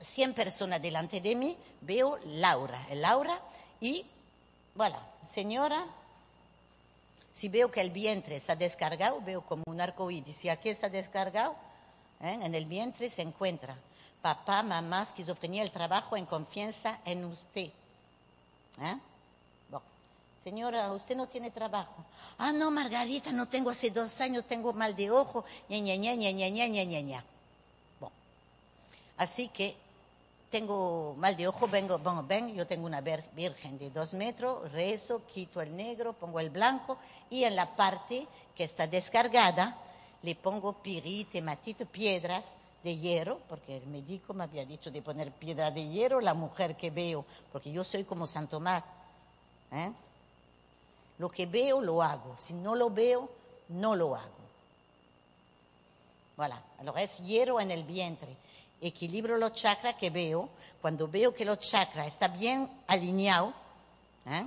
100 0.00 0.34
personas 0.34 0.80
delante 0.80 1.20
de 1.20 1.34
mí, 1.34 1.56
veo 1.80 2.18
Laura, 2.24 2.84
Laura 2.94 3.40
y, 3.80 4.04
voilà, 4.74 5.00
señora, 5.26 5.86
si 7.32 7.48
veo 7.48 7.70
que 7.70 7.80
el 7.82 7.90
vientre 7.90 8.36
está 8.36 8.56
descargado, 8.56 9.20
veo 9.20 9.42
como 9.42 9.62
un 9.66 9.80
arco 9.80 10.10
iris. 10.10 10.36
Si 10.36 10.48
aquí 10.48 10.70
está 10.70 10.88
descargado, 10.88 11.54
¿eh? 12.20 12.38
en 12.42 12.54
el 12.54 12.64
vientre 12.64 13.10
se 13.10 13.22
encuentra 13.22 13.76
papá, 14.22 14.62
mamá, 14.62 15.02
esquizofrenia, 15.02 15.62
el 15.62 15.70
trabajo 15.70 16.16
en 16.16 16.26
confianza 16.26 16.98
en 17.04 17.24
usted. 17.26 17.70
¿eh? 18.80 18.98
Señora, 20.46 20.92
usted 20.92 21.16
no 21.16 21.26
tiene 21.26 21.50
trabajo. 21.50 22.04
Ah, 22.38 22.52
no, 22.52 22.70
Margarita, 22.70 23.32
no 23.32 23.48
tengo 23.48 23.68
hace 23.68 23.90
dos 23.90 24.20
años, 24.20 24.44
tengo 24.44 24.72
mal 24.72 24.94
de 24.94 25.10
ojo. 25.10 25.44
Ña, 25.68 25.80
ña, 25.80 25.96
ña, 25.96 26.14
ña, 26.14 26.30
ña, 26.30 26.48
ña, 26.48 26.84
ña, 26.84 27.00
ña. 27.00 27.24
Bueno. 27.98 28.14
Así 29.16 29.48
que 29.48 29.74
tengo 30.48 31.16
mal 31.18 31.36
de 31.36 31.48
ojo, 31.48 31.66
vengo, 31.66 31.98
bueno, 31.98 32.22
ven, 32.22 32.54
yo 32.54 32.64
tengo 32.64 32.86
una 32.86 33.00
virgen 33.00 33.76
de 33.76 33.90
dos 33.90 34.14
metros, 34.14 34.70
rezo, 34.70 35.26
quito 35.26 35.60
el 35.60 35.74
negro, 35.74 36.12
pongo 36.12 36.38
el 36.38 36.50
blanco 36.50 36.96
y 37.28 37.42
en 37.42 37.56
la 37.56 37.74
parte 37.74 38.24
que 38.54 38.62
está 38.62 38.86
descargada 38.86 39.76
le 40.22 40.36
pongo 40.36 40.74
pirite, 40.74 41.42
matito, 41.42 41.86
piedras 41.86 42.54
de 42.84 42.96
hierro, 42.96 43.40
porque 43.48 43.78
el 43.78 43.86
médico 43.88 44.32
me 44.32 44.44
había 44.44 44.64
dicho 44.64 44.92
de 44.92 45.02
poner 45.02 45.32
piedra 45.32 45.72
de 45.72 45.88
hierro, 45.88 46.20
la 46.20 46.34
mujer 46.34 46.76
que 46.76 46.90
veo, 46.90 47.24
porque 47.50 47.72
yo 47.72 47.82
soy 47.82 48.04
como 48.04 48.28
San 48.28 48.46
Tomás. 48.46 48.84
¿eh? 49.72 49.90
Lo 51.18 51.28
que 51.28 51.46
veo 51.46 51.80
lo 51.80 52.02
hago, 52.02 52.36
si 52.36 52.52
no 52.54 52.74
lo 52.74 52.90
veo, 52.90 53.28
no 53.68 53.94
lo 53.94 54.14
hago. 54.14 54.36
Voilà. 56.36 56.62
Alors 56.78 56.98
es 56.98 57.18
hierro 57.18 57.60
en 57.60 57.70
el 57.70 57.84
vientre. 57.84 58.36
Equilibro 58.80 59.38
los 59.38 59.54
chakras 59.54 59.96
que 59.96 60.10
veo. 60.10 60.50
Cuando 60.82 61.08
veo 61.08 61.34
que 61.34 61.44
los 61.44 61.60
chakras 61.60 62.06
están 62.06 62.38
bien 62.38 62.70
alineados, 62.86 63.54
¿eh? 64.26 64.44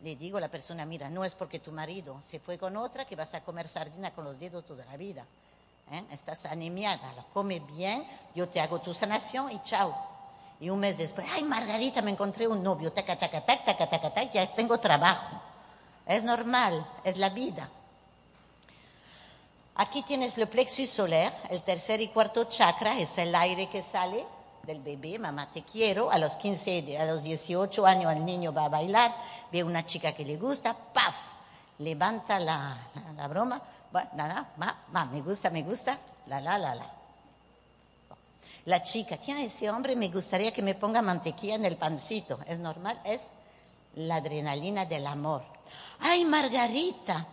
le 0.00 0.16
digo 0.16 0.38
a 0.38 0.40
la 0.40 0.48
persona, 0.48 0.84
mira, 0.84 1.08
no 1.10 1.24
es 1.24 1.34
porque 1.34 1.60
tu 1.60 1.72
marido 1.72 2.20
se 2.26 2.38
fue 2.38 2.58
con 2.58 2.76
otra 2.76 3.06
que 3.06 3.16
vas 3.16 3.34
a 3.34 3.42
comer 3.42 3.68
sardina 3.68 4.12
con 4.12 4.24
los 4.24 4.38
dedos 4.38 4.64
toda 4.66 4.84
la 4.86 4.96
vida. 4.96 5.26
¿eh? 5.90 6.04
Estás 6.10 6.46
anemiada, 6.46 7.12
la 7.14 7.24
come 7.32 7.60
bien, 7.60 8.06
yo 8.34 8.48
te 8.48 8.60
hago 8.60 8.80
tu 8.80 8.94
sanación 8.94 9.50
y 9.52 9.62
chao. 9.62 10.13
Y 10.60 10.70
un 10.70 10.78
mes 10.80 10.96
después, 10.96 11.26
ay 11.34 11.44
Margarita, 11.44 12.00
me 12.02 12.10
encontré 12.12 12.46
un 12.48 12.62
novio, 12.62 12.92
taca, 12.92 13.16
taca, 13.18 13.40
taca, 13.44 13.64
taca, 13.64 13.86
taca, 13.90 14.10
taca, 14.14 14.32
ya 14.32 14.46
tengo 14.54 14.78
trabajo. 14.78 15.40
Es 16.06 16.22
normal, 16.24 16.86
es 17.04 17.16
la 17.16 17.28
vida. 17.30 17.68
Aquí 19.76 20.02
tienes 20.02 20.38
el 20.38 20.46
plexus 20.48 20.88
solar, 20.90 21.32
el 21.50 21.62
tercer 21.62 22.00
y 22.00 22.08
cuarto 22.08 22.44
chakra, 22.44 22.98
es 22.98 23.18
el 23.18 23.34
aire 23.34 23.68
que 23.68 23.82
sale 23.82 24.24
del 24.62 24.80
bebé, 24.80 25.18
mamá 25.18 25.50
te 25.52 25.62
quiero, 25.62 26.10
a 26.10 26.18
los 26.18 26.36
15, 26.36 26.82
de- 26.82 26.98
a 26.98 27.04
los 27.04 27.22
18 27.24 27.84
años 27.84 28.12
el 28.12 28.24
niño 28.24 28.52
va 28.52 28.66
a 28.66 28.68
bailar, 28.68 29.14
ve 29.52 29.64
una 29.64 29.84
chica 29.84 30.12
que 30.12 30.24
le 30.24 30.36
gusta, 30.36 30.74
¡paf! 30.74 31.16
Levanta 31.78 32.38
la, 32.38 32.78
la, 32.94 33.12
la 33.14 33.28
broma, 33.28 33.60
bueno, 33.90 34.08
nada, 34.14 34.52
ma, 34.56 34.84
ma, 34.92 35.04
me 35.06 35.20
gusta, 35.20 35.50
me 35.50 35.62
gusta, 35.64 35.98
la, 36.26 36.40
la, 36.40 36.56
la, 36.56 36.74
la. 36.76 36.93
La 38.66 38.82
chica, 38.82 39.18
¿quién 39.18 39.38
es 39.38 39.54
ese 39.54 39.70
hombre? 39.70 39.94
Me 39.94 40.08
gustaría 40.08 40.52
que 40.52 40.62
me 40.62 40.74
ponga 40.74 41.02
mantequilla 41.02 41.56
en 41.56 41.64
el 41.64 41.76
pancito. 41.76 42.38
Es 42.46 42.58
normal, 42.58 43.00
es 43.04 43.22
la 43.96 44.16
adrenalina 44.16 44.86
del 44.86 45.06
amor. 45.06 45.44
Ay, 46.00 46.24
Margarita, 46.24 47.26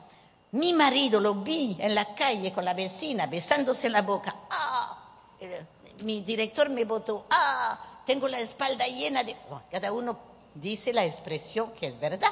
mi 0.52 0.74
marido 0.74 1.20
lo 1.20 1.36
vi 1.36 1.78
en 1.80 1.96
la 1.96 2.14
calle 2.14 2.52
con 2.52 2.66
la 2.66 2.74
vecina 2.74 3.28
besándose 3.28 3.88
en 3.88 3.94
la 3.94 4.02
boca. 4.02 4.36
Ah, 4.50 4.98
eh, 5.40 5.66
mi 6.04 6.22
director 6.22 6.70
me 6.70 6.84
votó. 6.84 7.26
Ah, 7.30 7.80
tengo 8.06 8.28
la 8.28 8.40
espalda 8.40 8.86
llena 8.86 9.24
de... 9.24 9.36
Cada 9.70 9.92
uno 9.92 10.18
dice 10.54 10.92
la 10.92 11.06
expresión 11.06 11.72
que 11.72 11.88
es 11.88 12.00
verdad, 12.00 12.32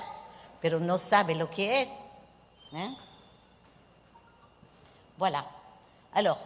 pero 0.61 0.79
no 0.79 0.97
sabe 0.97 1.35
lo 1.35 1.49
que 1.49 1.83
es. 1.83 1.89
¿eh? 2.73 2.95
Voilà. 5.19 5.45
Alors, 6.13 6.37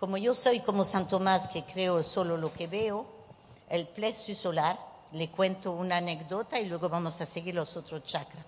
como 0.00 0.16
yo 0.16 0.34
soy 0.34 0.60
como 0.60 0.86
San 0.86 1.06
Tomás, 1.06 1.48
que 1.48 1.62
creo 1.62 2.02
solo 2.02 2.38
lo 2.38 2.50
que 2.54 2.66
veo, 2.66 3.06
el 3.68 3.86
plexus 3.86 4.38
solar, 4.38 4.78
le 5.12 5.28
cuento 5.28 5.72
una 5.72 5.98
anécdota 5.98 6.58
y 6.58 6.64
luego 6.64 6.88
vamos 6.88 7.20
a 7.20 7.26
seguir 7.26 7.54
los 7.54 7.76
otros 7.76 8.02
chakras. 8.04 8.42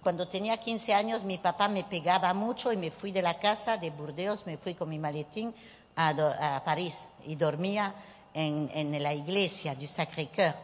Cuando 0.00 0.28
tenía 0.28 0.56
15 0.56 0.94
años, 0.94 1.24
mi 1.24 1.38
papá 1.38 1.66
me 1.66 1.82
pegaba 1.82 2.32
mucho 2.34 2.72
y 2.72 2.76
me 2.76 2.92
fui 2.92 3.10
de 3.10 3.22
la 3.22 3.40
casa 3.40 3.76
de 3.76 3.90
Burdeos, 3.90 4.46
me 4.46 4.58
fui 4.58 4.74
con 4.74 4.88
mi 4.88 5.00
maletín 5.00 5.52
a, 5.96 6.62
París 6.64 7.08
y 7.26 7.34
dormía 7.34 7.92
en, 8.32 8.70
en 8.72 9.02
la 9.02 9.12
iglesia 9.12 9.74
du 9.74 9.88
Sacré-Cœur. 9.88 10.54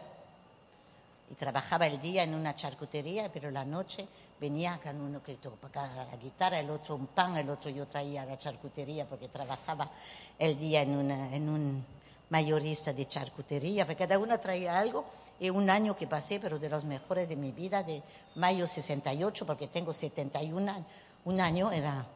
Y 1.33 1.35
trabajaba 1.35 1.87
el 1.87 1.99
día 2.01 2.23
en 2.25 2.35
una 2.35 2.55
charcutería, 2.55 3.33
pero 3.33 3.51
la 3.51 3.65
noche 3.65 4.07
venía 4.39 4.79
con 4.83 5.01
uno 5.01 5.23
que 5.23 5.37
tocaba 5.37 6.05
la 6.05 6.17
guitarra, 6.19 6.59
el 6.61 6.69
otro 6.69 6.95
un 6.95 7.07
pan, 7.07 7.37
el 7.39 7.49
otro 7.49 7.71
yo 7.71 7.87
traía 7.87 8.23
a 8.23 8.27
la 8.27 8.37
charcutería 8.37 9.07
porque 9.09 9.29
trabajaba 9.29 9.91
el 10.39 10.59
día 10.59 10.83
en, 10.83 10.95
una- 10.95 11.35
en 11.35 11.49
un 11.49 11.85
mayorista 12.29 12.93
de 12.93 13.07
charcutería, 13.09 13.87
porque 13.87 13.97
cada 14.07 14.19
uno 14.19 14.39
traía 14.39 14.79
algo. 14.79 15.07
Y 15.41 15.49
un 15.51 15.69
año 15.71 15.97
que 15.97 16.07
pasé, 16.07 16.39
pero 16.39 16.59
de 16.59 16.69
los 16.69 16.85
mejores 16.85 17.29
de 17.29 17.35
mi 17.35 17.51
vida, 17.51 17.83
de 17.83 18.03
mayo 18.37 18.69
68, 18.69 19.45
porque 19.47 19.67
tengo 19.69 19.93
71 19.93 20.71
años, 20.71 20.87
un 21.25 21.41
año 21.41 21.73
era 21.73 22.07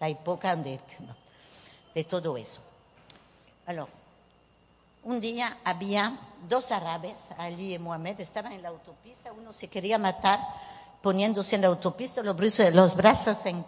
la 0.00 0.08
época 0.08 0.56
de, 0.56 0.80
de 1.94 2.04
todo 2.04 2.36
eso. 2.36 2.60
Un 5.04 5.20
día 5.20 5.58
había 5.64 6.18
dos 6.48 6.70
árabes, 6.70 7.14
Ali 7.38 7.74
y 7.74 7.78
Mohamed, 7.78 8.20
estaban 8.20 8.52
en 8.52 8.62
la 8.62 8.68
autopista, 8.68 9.32
uno 9.32 9.52
se 9.52 9.68
quería 9.68 9.98
matar 9.98 10.38
poniéndose 11.00 11.56
en 11.56 11.62
la 11.62 11.68
autopista 11.68 12.22
los 12.22 12.96
brazos, 12.96 13.46
en, 13.46 13.64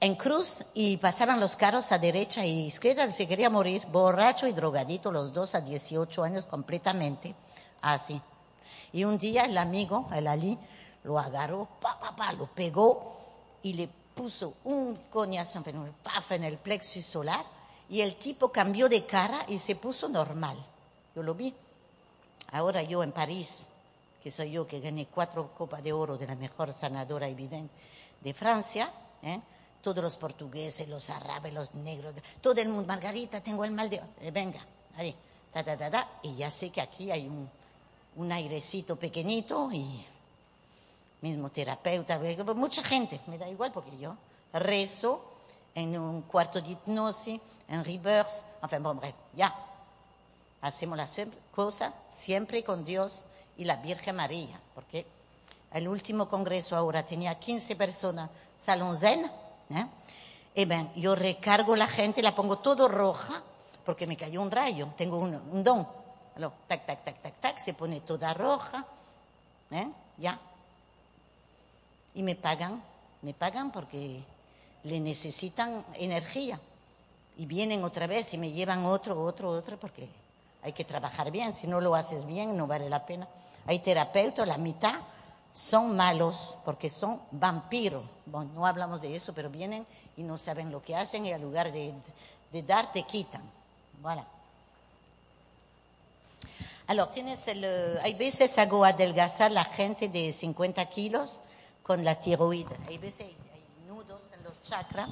en 0.00 0.14
cruz 0.14 0.64
y 0.74 0.96
pasaban 0.98 1.40
los 1.40 1.56
carros 1.56 1.90
a 1.90 1.98
derecha 1.98 2.44
y 2.44 2.66
izquierda, 2.66 3.10
se 3.10 3.26
quería 3.26 3.50
morir, 3.50 3.86
borracho 3.86 4.46
y 4.46 4.52
drogadito, 4.52 5.10
los 5.10 5.32
dos 5.32 5.54
a 5.54 5.60
18 5.60 6.22
años 6.22 6.44
completamente, 6.44 7.34
así. 7.82 8.20
Y 8.92 9.04
un 9.04 9.18
día 9.18 9.44
el 9.44 9.58
amigo, 9.58 10.08
el 10.14 10.28
Ali, 10.28 10.58
lo 11.02 11.18
agarró, 11.18 11.68
pa, 11.80 11.98
pa, 11.98 12.14
pa, 12.14 12.32
lo 12.34 12.46
pegó 12.46 13.16
y 13.62 13.74
le 13.74 13.88
puso 14.14 14.54
un 14.64 14.94
coñazo 15.10 15.62
en 16.30 16.44
el 16.44 16.58
plexo 16.58 17.02
solar 17.02 17.57
y 17.88 18.00
el 18.00 18.16
tipo 18.16 18.50
cambió 18.52 18.88
de 18.88 19.06
cara 19.06 19.44
y 19.48 19.58
se 19.58 19.76
puso 19.76 20.08
normal. 20.08 20.56
Yo 21.14 21.22
lo 21.22 21.34
vi. 21.34 21.54
Ahora 22.52 22.82
yo 22.82 23.02
en 23.02 23.12
París, 23.12 23.66
que 24.22 24.30
soy 24.30 24.52
yo 24.52 24.66
que 24.66 24.80
gané 24.80 25.06
cuatro 25.06 25.52
copas 25.54 25.82
de 25.82 25.92
oro 25.92 26.16
de 26.16 26.26
la 26.26 26.34
mejor 26.34 26.72
sanadora 26.72 27.28
evidente 27.28 27.72
de 28.20 28.34
Francia, 28.34 28.92
¿eh? 29.22 29.40
todos 29.82 30.02
los 30.02 30.16
portugueses, 30.16 30.88
los 30.88 31.08
árabes, 31.10 31.54
los 31.54 31.74
negros, 31.74 32.14
todo 32.40 32.60
el 32.60 32.68
mundo, 32.68 32.86
Margarita, 32.86 33.40
tengo 33.40 33.64
el 33.64 33.70
mal 33.70 33.88
de... 33.88 34.00
Eh, 34.20 34.30
venga, 34.30 34.60
ahí, 34.96 35.14
ta, 35.52 35.62
ta, 35.62 35.76
ta, 35.76 35.90
ta, 35.90 36.08
y 36.22 36.34
ya 36.34 36.50
sé 36.50 36.70
que 36.70 36.80
aquí 36.80 37.10
hay 37.10 37.28
un, 37.28 37.48
un 38.16 38.32
airecito 38.32 38.96
pequeñito 38.96 39.70
y 39.72 40.04
mismo 41.20 41.50
terapeuta, 41.50 42.20
mucha 42.54 42.82
gente, 42.82 43.20
me 43.26 43.38
da 43.38 43.48
igual 43.48 43.72
porque 43.72 43.96
yo 43.98 44.16
rezo 44.52 45.24
en 45.74 45.98
un 45.98 46.22
cuarto 46.22 46.60
de 46.60 46.70
hipnosis, 46.70 47.40
en 47.68 47.84
reverse, 47.84 48.46
enfin, 48.62 48.82
bon, 48.82 48.98
bref, 48.98 49.14
ya. 49.34 49.54
Hacemos 50.60 50.96
las 50.96 51.20
cosas 51.54 51.92
siempre 52.08 52.64
con 52.64 52.84
Dios 52.84 53.24
y 53.56 53.64
la 53.64 53.76
Virgen 53.76 54.16
María, 54.16 54.60
porque 54.74 55.06
el 55.72 55.86
último 55.86 56.28
congreso 56.28 56.76
ahora 56.76 57.04
tenía 57.04 57.38
15 57.38 57.76
personas, 57.76 58.30
salón 58.58 58.96
zen, 58.96 59.30
¿eh? 59.70 59.86
Y 60.54 60.64
bien, 60.64 60.90
yo 60.96 61.14
recargo 61.14 61.76
la 61.76 61.86
gente, 61.86 62.22
la 62.22 62.34
pongo 62.34 62.58
todo 62.58 62.88
roja, 62.88 63.42
porque 63.84 64.06
me 64.06 64.16
cayó 64.16 64.42
un 64.42 64.50
rayo, 64.50 64.88
tengo 64.96 65.18
un, 65.18 65.34
un 65.34 65.62
don. 65.62 65.86
Tac, 66.66 66.86
tac, 66.86 67.04
tac, 67.04 67.22
tac, 67.22 67.40
tac, 67.40 67.58
se 67.58 67.74
pone 67.74 68.00
toda 68.00 68.32
roja, 68.34 68.84
¿eh? 69.70 69.88
Ya. 70.16 70.38
Y 72.14 72.22
me 72.22 72.34
pagan, 72.34 72.82
me 73.22 73.34
pagan 73.34 73.70
porque 73.70 74.22
le 74.84 75.00
necesitan 75.00 75.84
energía. 75.94 76.60
Y 77.38 77.46
vienen 77.46 77.84
otra 77.84 78.06
vez 78.06 78.34
y 78.34 78.38
me 78.38 78.52
llevan 78.52 78.84
otro, 78.84 79.18
otro, 79.20 79.48
otro, 79.48 79.78
porque 79.78 80.08
hay 80.62 80.72
que 80.72 80.84
trabajar 80.84 81.30
bien. 81.30 81.54
Si 81.54 81.66
no 81.66 81.80
lo 81.80 81.94
haces 81.94 82.26
bien, 82.26 82.56
no 82.56 82.66
vale 82.66 82.90
la 82.90 83.06
pena. 83.06 83.26
Hay 83.66 83.78
terapeutas, 83.78 84.46
la 84.46 84.58
mitad 84.58 84.94
son 85.52 85.96
malos 85.96 86.56
porque 86.64 86.90
son 86.90 87.22
vampiros. 87.30 88.02
No 88.26 88.66
hablamos 88.66 89.00
de 89.00 89.14
eso, 89.14 89.32
pero 89.32 89.48
vienen 89.48 89.86
y 90.16 90.22
no 90.22 90.36
saben 90.36 90.70
lo 90.70 90.82
que 90.82 90.96
hacen 90.96 91.24
y 91.24 91.32
al 91.32 91.40
lugar 91.40 91.72
de, 91.72 91.94
de 92.52 92.62
dar 92.62 92.92
te 92.92 93.04
quitan. 93.04 93.42
Voilà. 94.02 94.26
Alors, 96.88 97.10
tienes 97.10 97.46
el, 97.48 97.64
uh, 97.64 98.00
hay 98.02 98.14
veces 98.14 98.56
hago 98.58 98.82
adelgazar 98.82 99.50
la 99.50 99.64
gente 99.64 100.08
de 100.08 100.32
50 100.32 100.84
kilos 100.86 101.40
con 101.82 102.02
la 102.02 102.14
tiroide. 102.14 102.74
Hay 102.88 102.96
veces 102.96 103.26
hay, 103.26 103.36
hay 103.52 103.86
nudos 103.86 104.22
en 104.32 104.42
los 104.42 104.62
chakras 104.62 105.10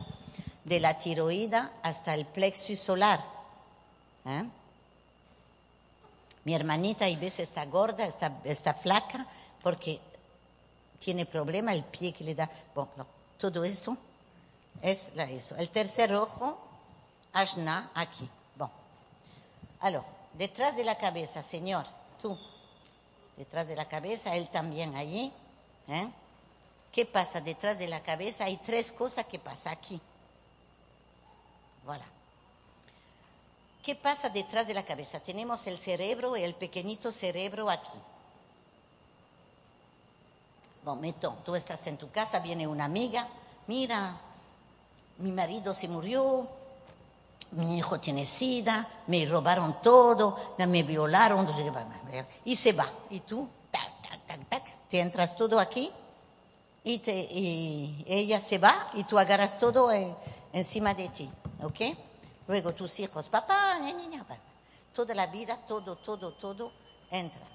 de 0.66 0.80
la 0.80 0.98
tiroida 0.98 1.72
hasta 1.82 2.12
el 2.14 2.26
plexo 2.26 2.74
solar. 2.74 3.24
¿eh? 4.26 4.44
Mi 6.44 6.54
hermanita 6.54 7.04
hay 7.04 7.14
veces 7.14 7.48
está 7.48 7.64
gorda, 7.66 8.04
está, 8.44 8.74
flaca, 8.74 9.26
porque 9.62 10.00
tiene 10.98 11.24
problema 11.24 11.72
el 11.72 11.84
pie 11.84 12.12
que 12.12 12.24
le 12.24 12.34
da. 12.34 12.50
Bueno, 12.74 12.90
no, 12.96 13.06
todo 13.38 13.64
esto 13.64 13.96
es 14.82 15.12
la, 15.14 15.24
eso. 15.30 15.54
El 15.56 15.68
tercer 15.68 16.12
ojo, 16.12 16.58
Ashna, 17.32 17.92
aquí. 17.94 18.28
Bon. 18.56 18.70
Alors, 19.80 20.04
detrás 20.34 20.76
de 20.76 20.82
la 20.82 20.98
cabeza, 20.98 21.44
Señor, 21.44 21.86
tú, 22.20 22.36
detrás 23.36 23.68
de 23.68 23.76
la 23.76 23.88
cabeza, 23.88 24.34
él 24.34 24.48
también 24.48 24.96
allí. 24.96 25.32
¿eh? 25.86 26.08
¿Qué 26.90 27.06
pasa 27.06 27.40
detrás 27.40 27.78
de 27.78 27.86
la 27.86 28.00
cabeza? 28.00 28.46
Hay 28.46 28.56
tres 28.56 28.90
cosas 28.90 29.26
que 29.26 29.38
pasa 29.38 29.70
aquí. 29.70 30.00
Voilà. 31.86 32.04
¿Qué 33.84 33.94
pasa 33.94 34.28
detrás 34.28 34.66
de 34.66 34.74
la 34.74 34.84
cabeza? 34.84 35.20
Tenemos 35.20 35.68
el 35.68 35.78
cerebro, 35.78 36.34
el 36.34 36.54
pequeñito 36.56 37.12
cerebro 37.12 37.70
aquí. 37.70 37.98
Bon, 40.84 41.00
meto, 41.00 41.38
tú 41.44 41.54
estás 41.54 41.86
en 41.86 41.96
tu 41.96 42.10
casa, 42.10 42.40
viene 42.40 42.66
una 42.66 42.84
amiga, 42.84 43.28
mira, 43.68 44.20
mi 45.18 45.30
marido 45.30 45.72
se 45.74 45.88
murió, 45.88 46.48
mi 47.52 47.78
hijo 47.78 48.00
tiene 48.00 48.26
sida, 48.26 48.88
me 49.06 49.24
robaron 49.24 49.80
todo, 49.80 50.36
me 50.58 50.82
violaron, 50.82 51.48
y 52.44 52.56
se 52.56 52.72
va. 52.72 52.88
Y 53.10 53.20
tú, 53.20 53.48
tac, 53.70 54.02
tac, 54.02 54.26
tac, 54.26 54.48
tac, 54.48 54.88
te 54.88 55.00
entras 55.00 55.36
todo 55.36 55.60
aquí 55.60 55.90
y, 56.82 56.98
te, 56.98 57.12
y 57.12 58.04
ella 58.08 58.40
se 58.40 58.58
va 58.58 58.90
y 58.94 59.04
tú 59.04 59.18
agarras 59.18 59.58
todo 59.58 59.90
en, 59.92 60.14
encima 60.52 60.94
de 60.94 61.08
ti, 61.08 61.30
¿ok? 61.62 61.80
Luego 62.48 62.74
tus 62.74 63.00
hijos, 63.00 63.28
papá, 63.28 63.78
niña, 63.78 64.24
papá. 64.24 64.40
Toda 64.94 65.14
la 65.14 65.26
vida, 65.26 65.56
todo, 65.66 65.96
todo, 65.96 66.32
todo 66.32 66.72
entra. 67.10 67.46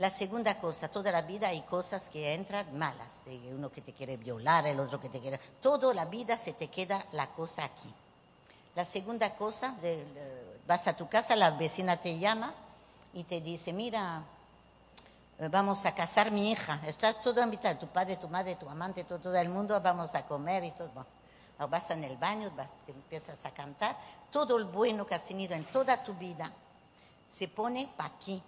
La 0.00 0.08
segunda 0.08 0.58
cosa, 0.58 0.88
toda 0.88 1.12
la 1.12 1.20
vida 1.20 1.48
hay 1.48 1.60
cosas 1.60 2.08
que 2.08 2.32
entran 2.32 2.78
malas, 2.78 3.20
uno 3.52 3.70
que 3.70 3.82
te 3.82 3.92
quiere 3.92 4.16
violar, 4.16 4.66
el 4.66 4.80
otro 4.80 4.98
que 4.98 5.10
te 5.10 5.20
quiere... 5.20 5.38
Toda 5.60 5.92
la 5.92 6.06
vida 6.06 6.38
se 6.38 6.54
te 6.54 6.68
queda 6.68 7.04
la 7.12 7.26
cosa 7.28 7.66
aquí. 7.66 7.92
La 8.74 8.86
segunda 8.86 9.36
cosa, 9.36 9.76
de, 9.82 10.02
vas 10.66 10.88
a 10.88 10.96
tu 10.96 11.06
casa, 11.10 11.36
la 11.36 11.50
vecina 11.50 11.98
te 11.98 12.18
llama 12.18 12.54
y 13.12 13.24
te 13.24 13.42
dice, 13.42 13.74
mira, 13.74 14.22
vamos 15.48 15.86
a 15.86 15.94
casar 15.94 16.30
mi 16.30 16.50
hija, 16.50 16.80
estás 16.86 17.22
todo 17.22 17.42
invitado, 17.42 17.78
tu 17.78 17.86
padre, 17.86 18.16
tu 18.16 18.28
madre, 18.28 18.56
tu 18.56 18.68
amante, 18.68 19.04
todo, 19.04 19.34
el 19.34 19.48
mundo, 19.48 19.80
vamos 19.80 20.14
a 20.14 20.26
comer 20.26 20.64
y 20.64 20.70
todo. 20.72 21.06
Vas 21.68 21.90
en 21.90 22.04
el 22.04 22.16
baño, 22.16 22.50
te 22.86 22.92
empiezas 22.92 23.44
a 23.44 23.50
cantar, 23.50 23.96
todo 24.30 24.56
el 24.56 24.64
bueno 24.64 25.06
que 25.06 25.14
has 25.14 25.26
tenido 25.26 25.54
en 25.54 25.64
toda 25.64 26.02
tu 26.02 26.14
vida 26.14 26.50
se 27.30 27.48
pone 27.48 27.88
para 27.96 28.14
aquí. 28.14 28.42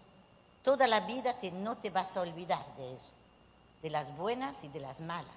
Toda 0.63 0.87
la 0.87 1.01
vida 1.01 1.35
te, 1.35 1.51
no 1.51 1.77
te 1.77 1.91
vas 1.91 2.17
a 2.17 2.21
olvidar 2.21 2.65
de 2.77 2.95
eso, 2.95 3.11
de 3.83 3.91
las 3.91 4.15
buenas 4.17 4.63
y 4.65 4.69
de 4.69 4.81
las 4.81 5.01
malas. 5.01 5.35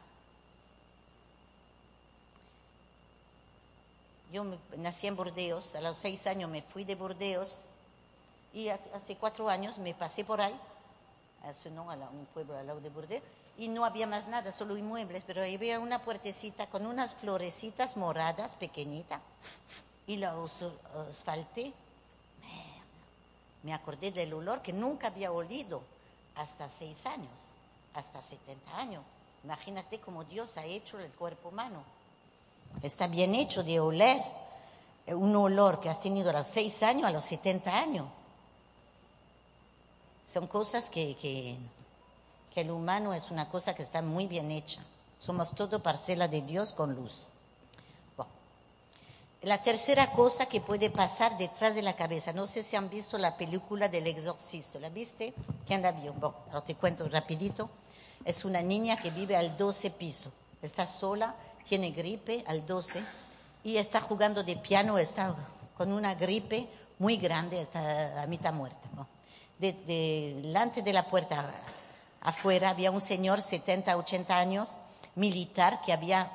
Yo 4.31 4.43
me, 4.43 4.57
nací 4.77 5.07
en 5.07 5.15
Burdeos, 5.15 5.75
a 5.75 5.81
los 5.81 5.97
seis 5.97 6.27
años 6.27 6.49
me 6.49 6.61
fui 6.61 6.83
de 6.83 6.95
Burdeos 6.95 7.65
y 8.53 8.69
hace 8.69 9.15
cuatro 9.17 9.49
años 9.49 9.77
me 9.77 9.93
pasé 9.93 10.23
por 10.23 10.41
ahí, 10.41 10.57
nombre, 11.71 12.03
a 12.03 12.09
un 12.09 12.25
pueblo 12.33 12.57
al 12.57 12.67
lado 12.67 12.81
de 12.81 12.89
Burdeos, 12.89 13.23
y 13.57 13.67
no 13.67 13.85
había 13.85 14.07
más 14.07 14.27
nada, 14.27 14.51
solo 14.51 14.77
inmuebles, 14.77 15.23
pero 15.25 15.41
ahí 15.41 15.55
había 15.55 15.79
una 15.79 16.03
puertecita 16.03 16.67
con 16.67 16.85
unas 16.85 17.13
florecitas 17.13 17.95
moradas 17.97 18.55
pequeñitas 18.55 19.21
y 20.07 20.17
la 20.17 20.35
asfalté 21.09 21.73
me 23.65 23.73
acordé 23.73 24.11
del 24.11 24.31
olor 24.31 24.61
que 24.61 24.71
nunca 24.71 25.07
había 25.07 25.31
olido 25.31 25.81
hasta 26.35 26.69
seis 26.69 27.03
años, 27.07 27.31
hasta 27.95 28.21
70 28.21 28.77
años. 28.77 29.03
Imagínate 29.43 29.99
cómo 29.99 30.23
Dios 30.23 30.57
ha 30.57 30.65
hecho 30.65 30.99
el 30.99 31.09
cuerpo 31.13 31.49
humano. 31.49 31.83
Está 32.83 33.07
bien 33.07 33.33
hecho 33.33 33.63
de 33.63 33.79
oler 33.79 34.21
un 35.07 35.35
olor 35.35 35.79
que 35.79 35.89
has 35.89 35.99
tenido 35.99 36.29
a 36.29 36.33
los 36.33 36.45
seis 36.45 36.83
años, 36.83 37.05
a 37.05 37.11
los 37.11 37.25
70 37.25 37.75
años. 37.75 38.05
Son 40.27 40.47
cosas 40.47 40.89
que, 40.89 41.15
que, 41.15 41.57
que 42.53 42.61
el 42.61 42.71
humano 42.71 43.13
es 43.13 43.31
una 43.31 43.49
cosa 43.49 43.73
que 43.73 43.83
está 43.83 44.01
muy 44.01 44.27
bien 44.27 44.51
hecha. 44.51 44.81
Somos 45.19 45.55
todo 45.55 45.81
parcela 45.81 46.27
de 46.27 46.41
Dios 46.41 46.73
con 46.73 46.95
luz. 46.95 47.29
La 49.45 49.61
tercera 49.61 50.11
cosa 50.11 50.47
que 50.47 50.59
puede 50.59 50.89
pasar 50.89 51.37
detrás 51.37 51.75
de 51.75 51.83
la 51.83 51.95
cabeza, 51.95 52.33
no 52.33 52.47
sé 52.47 52.63
si 52.63 52.75
han 52.75 52.89
visto 52.89 53.19
la 53.19 53.37
película 53.37 53.87
del 53.87 54.07
exorcista, 54.07 54.79
¿la 54.79 54.89
viste? 54.89 55.35
¿Quién 55.67 55.83
la 55.83 55.91
vio? 55.91 56.13
Bueno, 56.13 56.35
ahora 56.47 56.61
te 56.61 56.73
cuento 56.73 57.07
rapidito. 57.07 57.69
Es 58.23 58.43
una 58.43 58.63
niña 58.63 58.97
que 58.97 59.11
vive 59.11 59.35
al 59.35 59.55
12 59.55 59.91
piso, 59.91 60.31
está 60.63 60.87
sola, 60.87 61.35
tiene 61.69 61.91
gripe 61.91 62.43
al 62.47 62.65
12 62.65 63.03
y 63.63 63.77
está 63.77 64.01
jugando 64.01 64.43
de 64.43 64.55
piano, 64.55 64.97
está 64.97 65.35
con 65.77 65.93
una 65.93 66.15
gripe 66.15 66.67
muy 66.97 67.17
grande, 67.17 67.61
está 67.61 68.23
a 68.23 68.25
mitad 68.25 68.51
muerta. 68.51 68.79
De, 69.59 69.71
de, 69.71 70.39
delante 70.41 70.81
de 70.81 70.93
la 70.93 71.07
puerta 71.07 71.49
afuera 72.21 72.69
había 72.69 72.91
un 72.91 73.01
señor, 73.01 73.41
70, 73.41 73.95
80 73.95 74.37
años, 74.37 74.77
militar, 75.15 75.81
que 75.85 75.93
había 75.93 76.31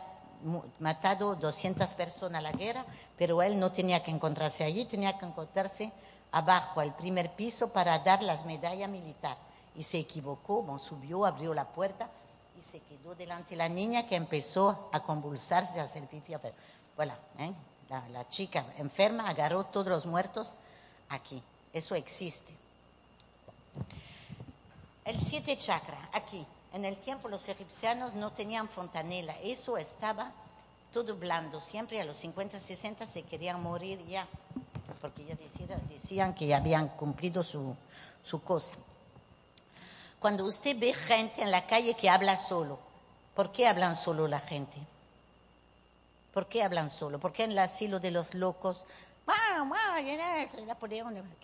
matado 0.78 1.36
200 1.36 1.92
personas 1.94 2.38
a 2.38 2.42
la 2.42 2.52
guerra, 2.52 2.84
pero 3.18 3.42
él 3.42 3.58
no 3.58 3.72
tenía 3.72 4.02
que 4.02 4.10
encontrarse 4.10 4.64
allí, 4.64 4.84
tenía 4.84 5.18
que 5.18 5.26
encontrarse 5.26 5.92
abajo, 6.32 6.80
al 6.80 6.94
primer 6.96 7.30
piso, 7.32 7.72
para 7.72 7.98
dar 7.98 8.22
las 8.22 8.44
medallas 8.46 8.88
militares. 8.88 9.38
Y 9.76 9.82
se 9.82 9.98
equivocó, 9.98 10.78
subió, 10.78 11.26
abrió 11.26 11.54
la 11.54 11.66
puerta 11.66 12.08
y 12.58 12.62
se 12.62 12.80
quedó 12.80 13.14
delante 13.14 13.50
de 13.50 13.56
la 13.56 13.68
niña 13.68 14.06
que 14.06 14.16
empezó 14.16 14.88
a 14.92 15.00
convulsarse, 15.00 15.80
a 15.80 15.84
hacer 15.84 16.06
pipí. 16.06 16.34
Voilà, 16.96 17.18
¿eh? 17.38 17.52
la, 17.88 18.08
la 18.08 18.28
chica 18.28 18.64
enferma 18.78 19.28
agarró 19.28 19.64
todos 19.64 19.88
los 19.88 20.06
muertos 20.06 20.54
aquí. 21.08 21.42
Eso 21.72 21.94
existe. 21.94 22.59
El 25.04 25.20
siete 25.20 25.56
chakra, 25.58 26.08
aquí. 26.12 26.46
En 26.72 26.84
el 26.84 26.96
tiempo 26.96 27.28
los 27.28 27.48
egipcianos 27.48 28.14
no 28.14 28.32
tenían 28.32 28.68
fontanela. 28.68 29.34
Eso 29.42 29.76
estaba 29.76 30.30
todo 30.92 31.16
blando. 31.16 31.60
Siempre 31.60 32.00
a 32.00 32.04
los 32.04 32.16
50, 32.18 32.60
60 32.60 33.06
se 33.06 33.22
querían 33.22 33.60
morir 33.62 34.04
ya. 34.06 34.28
Porque 35.00 35.24
ya 35.24 35.34
decían, 35.88 36.34
que 36.34 36.46
ya 36.46 36.58
habían 36.58 36.88
cumplido 36.88 37.42
su, 37.42 37.74
su 38.22 38.42
cosa. 38.42 38.74
Cuando 40.20 40.44
usted 40.44 40.78
ve 40.78 40.92
gente 40.92 41.42
en 41.42 41.50
la 41.50 41.66
calle 41.66 41.94
que 41.94 42.10
habla 42.10 42.36
solo, 42.36 42.78
¿por 43.34 43.50
qué 43.50 43.66
hablan 43.66 43.96
solo 43.96 44.28
la 44.28 44.40
gente? 44.40 44.76
¿Por 46.34 46.46
qué 46.46 46.62
hablan 46.62 46.90
solo? 46.90 47.18
¿Por 47.18 47.32
qué 47.32 47.44
en 47.44 47.52
el 47.52 47.58
asilo 47.58 47.98
de 47.98 48.10
los 48.10 48.34
locos? 48.34 48.84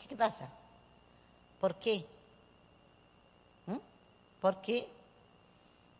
¿Qué 0.08 0.16
pasa? 0.16 0.48
¿Por 1.60 1.74
qué? 1.76 2.06
¿Por 4.46 4.60
qué 4.60 4.86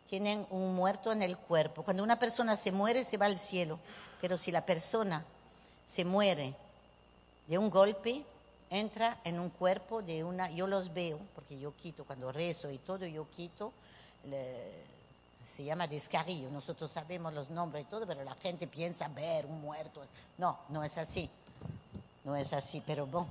tienen 0.09 0.47
un 0.51 0.73
muerto 0.73 1.11
en 1.11 1.21
el 1.21 1.37
cuerpo? 1.37 1.83
Cuando 1.83 2.01
una 2.01 2.17
persona 2.17 2.55
se 2.55 2.71
muere, 2.71 3.03
se 3.03 3.17
va 3.17 3.25
al 3.25 3.37
cielo. 3.37 3.77
Pero 4.21 4.37
si 4.37 4.53
la 4.53 4.65
persona 4.65 5.21
se 5.85 6.05
muere 6.05 6.55
de 7.47 7.57
un 7.57 7.69
golpe, 7.69 8.23
entra 8.69 9.19
en 9.25 9.37
un 9.37 9.49
cuerpo 9.49 10.01
de 10.01 10.23
una, 10.23 10.49
yo 10.49 10.65
los 10.65 10.93
veo, 10.93 11.19
porque 11.35 11.59
yo 11.59 11.75
quito, 11.75 12.05
cuando 12.05 12.31
rezo 12.31 12.71
y 12.71 12.77
todo, 12.77 13.05
yo 13.05 13.27
quito, 13.35 13.73
se 15.53 15.65
llama 15.65 15.85
descarrillo, 15.85 16.49
nosotros 16.49 16.89
sabemos 16.89 17.33
los 17.33 17.49
nombres 17.49 17.83
y 17.83 17.89
todo, 17.89 18.07
pero 18.07 18.23
la 18.23 18.35
gente 18.35 18.65
piensa 18.65 19.09
ver 19.09 19.45
un 19.45 19.59
muerto. 19.59 20.03
No, 20.37 20.57
no 20.69 20.85
es 20.85 20.97
así, 20.97 21.29
no 22.23 22.33
es 22.33 22.53
así, 22.53 22.81
pero 22.87 23.07
bueno. 23.07 23.27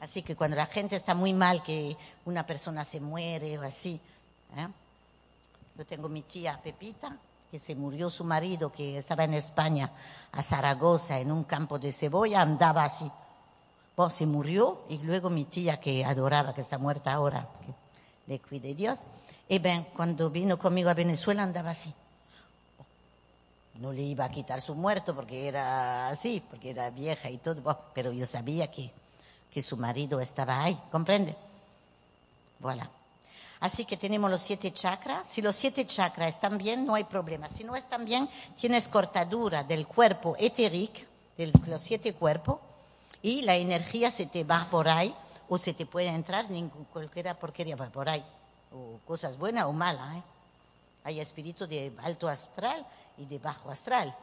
Así 0.00 0.22
que 0.22 0.36
cuando 0.36 0.56
la 0.56 0.64
gente 0.64 0.96
está 0.96 1.14
muy 1.14 1.34
mal, 1.34 1.62
que 1.62 1.98
una 2.24 2.46
persona 2.46 2.82
se 2.86 2.98
muere 2.98 3.58
o 3.58 3.62
así, 3.62 4.00
¿eh? 4.56 4.68
yo 5.76 5.86
tengo 5.86 6.08
mi 6.08 6.22
tía 6.22 6.60
Pepita, 6.62 7.16
que 7.50 7.58
se 7.58 7.74
murió 7.74 8.10
su 8.10 8.24
marido, 8.24 8.70
que 8.70 8.98
estaba 8.98 9.24
en 9.24 9.34
España, 9.34 9.90
a 10.32 10.42
Zaragoza, 10.42 11.18
en 11.18 11.32
un 11.32 11.44
campo 11.44 11.78
de 11.78 11.92
cebolla, 11.92 12.42
andaba 12.42 12.84
así 12.84 13.10
Bon, 13.98 14.12
se 14.12 14.26
murió 14.26 14.82
y 14.88 14.98
luego 14.98 15.28
mi 15.28 15.44
tía 15.44 15.80
que 15.80 16.04
adoraba, 16.04 16.54
que 16.54 16.60
está 16.60 16.78
muerta 16.78 17.12
ahora, 17.12 17.48
que 17.66 17.74
le 18.32 18.38
cuide 18.38 18.72
Dios, 18.72 19.00
y 19.48 19.58
bien, 19.58 19.88
cuando 19.92 20.30
vino 20.30 20.56
conmigo 20.56 20.88
a 20.88 20.94
Venezuela 20.94 21.42
andaba 21.42 21.70
así. 21.70 21.92
No 23.80 23.92
le 23.92 24.02
iba 24.02 24.24
a 24.24 24.30
quitar 24.30 24.60
su 24.60 24.76
muerto 24.76 25.16
porque 25.16 25.48
era 25.48 26.10
así, 26.10 26.40
porque 26.48 26.70
era 26.70 26.90
vieja 26.90 27.28
y 27.28 27.38
todo, 27.38 27.60
pero 27.92 28.12
yo 28.12 28.24
sabía 28.24 28.70
que, 28.70 28.92
que 29.52 29.62
su 29.62 29.76
marido 29.76 30.20
estaba 30.20 30.62
ahí, 30.62 30.80
¿comprende? 30.92 31.34
Voilà. 32.60 32.88
Así 33.60 33.84
que 33.84 33.96
tenemos 33.96 34.30
los 34.30 34.40
siete 34.40 34.72
chakras. 34.72 35.28
Si 35.28 35.42
los 35.42 35.56
siete 35.56 35.86
chakras 35.86 36.34
están 36.34 36.58
bien, 36.58 36.86
no 36.86 36.94
hay 36.94 37.04
problema. 37.04 37.48
Si 37.48 37.64
no 37.64 37.74
están 37.74 38.04
bien, 38.04 38.28
tienes 38.56 38.88
cortadura 38.88 39.64
del 39.64 39.86
cuerpo 39.86 40.36
etérico, 40.38 41.00
de 41.36 41.52
los 41.66 41.82
siete 41.82 42.14
cuerpos, 42.14 42.58
y 43.22 43.42
la 43.42 43.56
energía 43.56 44.10
se 44.10 44.26
te 44.26 44.44
va 44.44 44.68
por 44.70 44.88
ahí 44.88 45.14
o 45.48 45.58
se 45.58 45.72
te 45.72 45.86
puede 45.86 46.08
entrar 46.08 46.50
ningún, 46.50 46.84
cualquiera 46.84 47.34
porquería 47.34 47.76
por 47.76 48.08
ahí, 48.08 48.24
o 48.72 48.98
cosas 49.06 49.38
buenas 49.38 49.64
o 49.64 49.72
malas. 49.72 50.16
¿eh? 50.16 50.22
Hay 51.04 51.20
espíritu 51.20 51.66
de 51.66 51.92
alto 52.02 52.28
astral 52.28 52.86
y 53.16 53.24
de 53.24 53.38
bajo 53.38 53.70
astral. 53.70 54.14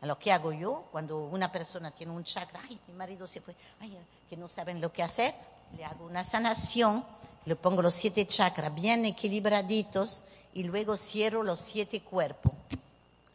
A 0.00 0.06
lo 0.06 0.18
que 0.18 0.30
hago 0.30 0.52
yo 0.52 0.84
cuando 0.92 1.18
una 1.18 1.50
persona 1.50 1.90
tiene 1.90 2.12
un 2.12 2.22
chakra, 2.22 2.60
ay, 2.68 2.78
mi 2.86 2.94
marido 2.94 3.26
se 3.26 3.40
fue, 3.40 3.54
ay, 3.80 3.98
que 4.28 4.36
no 4.36 4.48
saben 4.48 4.80
lo 4.80 4.92
que 4.92 5.02
hacer, 5.02 5.34
le 5.76 5.84
hago 5.84 6.06
una 6.06 6.24
sanación, 6.24 7.04
le 7.44 7.56
pongo 7.56 7.82
los 7.82 7.94
siete 7.94 8.26
chakras 8.26 8.74
bien 8.74 9.04
equilibraditos 9.04 10.24
y 10.54 10.64
luego 10.64 10.96
cierro 10.96 11.42
los 11.42 11.60
siete 11.60 12.00
cuerpos, 12.00 12.52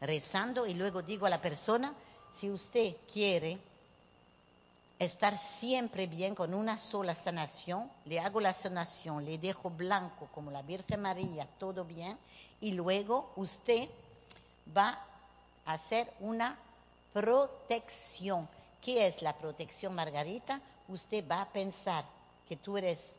rezando 0.02 0.68
y 0.68 0.74
luego 0.74 1.02
digo 1.02 1.26
a 1.26 1.30
la 1.30 1.42
persona, 1.42 1.94
si 2.34 2.50
usted 2.50 2.96
quiere 3.12 3.58
estar 5.00 5.38
siempre 5.38 6.08
bien 6.08 6.36
con 6.36 6.54
una 6.54 6.78
sola 6.78 7.16
sanación, 7.16 7.90
le 8.06 8.20
hago 8.20 8.40
la 8.40 8.54
sanación, 8.54 9.26
le 9.26 9.38
dejo 9.38 9.70
blanco 9.70 10.28
como 10.34 10.52
la 10.52 10.62
Virgen 10.62 11.02
María, 11.02 11.48
todo 11.60 11.84
bien, 11.86 12.18
y 12.62 12.72
luego 12.72 13.32
usted 13.36 13.90
va 14.76 15.00
a 15.66 15.74
hacer 15.74 16.12
una 16.20 16.58
protección. 17.12 18.48
¿Qué 18.82 19.08
es 19.08 19.22
la 19.22 19.34
protección, 19.36 19.94
Margarita? 19.94 20.62
Usted 20.88 21.24
va 21.30 21.42
a 21.42 21.50
pensar 21.50 22.04
que 22.48 22.56
tú 22.58 22.78
eres 22.78 23.14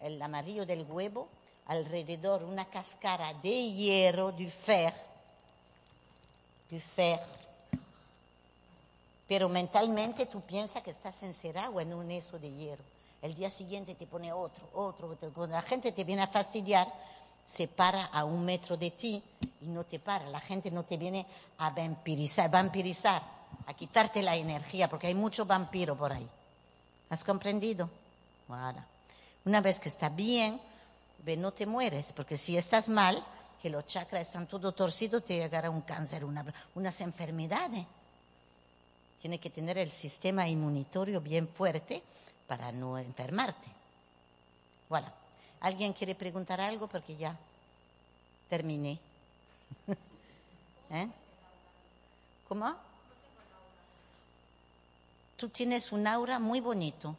el 0.00 0.20
amarillo 0.20 0.66
del 0.66 0.82
huevo, 0.82 1.28
alrededor 1.66 2.42
una 2.42 2.66
cascara 2.66 3.32
de 3.34 3.72
hierro, 3.72 4.32
du 4.32 4.48
fer, 4.48 4.92
du 6.70 6.78
fer, 6.78 7.20
pero 9.26 9.48
mentalmente 9.48 10.26
tú 10.26 10.40
piensas 10.42 10.82
que 10.82 10.90
estás 10.90 11.22
encerrado 11.22 11.80
en 11.80 11.94
un 11.94 12.10
eso 12.10 12.38
de 12.38 12.52
hierro. 12.52 12.84
El 13.22 13.34
día 13.34 13.48
siguiente 13.48 13.94
te 13.94 14.06
pone 14.06 14.32
otro, 14.32 14.68
otro, 14.74 15.08
otro. 15.08 15.32
Cuando 15.32 15.56
la 15.56 15.62
gente 15.62 15.92
te 15.92 16.04
viene 16.04 16.22
a 16.22 16.26
fastidiar, 16.26 16.86
se 17.46 17.68
para 17.68 18.04
a 18.04 18.24
un 18.24 18.44
metro 18.44 18.76
de 18.76 18.90
ti 18.90 19.22
y 19.62 19.66
no 19.66 19.84
te 19.84 19.98
para. 19.98 20.28
La 20.28 20.40
gente 20.40 20.70
no 20.70 20.82
te 20.82 20.98
viene 20.98 21.26
a 21.58 21.70
vampirizar, 21.70 22.50
vampirizar, 22.50 23.22
a 23.66 23.74
quitarte 23.74 24.22
la 24.22 24.36
energía, 24.36 24.88
porque 24.88 25.06
hay 25.06 25.14
mucho 25.14 25.46
vampiro 25.46 25.96
por 25.96 26.12
ahí. 26.12 26.28
¿Has 27.08 27.24
comprendido? 27.24 27.88
Voilà. 28.48 28.86
Una 29.44 29.60
vez 29.60 29.80
que 29.80 29.88
está 29.88 30.08
bien, 30.08 30.60
ve, 31.24 31.36
no 31.36 31.52
te 31.52 31.66
mueres, 31.66 32.12
porque 32.12 32.36
si 32.36 32.56
estás 32.56 32.88
mal, 32.88 33.24
que 33.62 33.70
los 33.70 33.86
chakras 33.86 34.22
están 34.22 34.46
todo 34.46 34.72
torcidos, 34.72 35.24
te 35.24 35.36
llegará 35.36 35.70
un 35.70 35.82
cáncer, 35.82 36.24
una, 36.24 36.44
unas 36.74 37.00
enfermedades 37.00 37.86
tiene 39.24 39.38
que 39.38 39.48
tener 39.48 39.78
el 39.78 39.90
sistema 39.90 40.46
inmunitario 40.46 41.18
bien 41.18 41.48
fuerte 41.48 42.02
para 42.46 42.70
no 42.72 42.98
enfermarte. 42.98 43.68
Bueno, 44.86 45.10
¿alguien 45.60 45.94
quiere 45.94 46.14
preguntar 46.14 46.60
algo? 46.60 46.88
Porque 46.88 47.16
ya 47.16 47.34
terminé. 48.50 48.98
¿Eh? 50.90 51.08
¿Cómo? 52.46 52.74
Tú 55.38 55.48
tienes 55.48 55.90
un 55.90 56.06
aura 56.06 56.38
muy 56.38 56.60
bonito, 56.60 57.16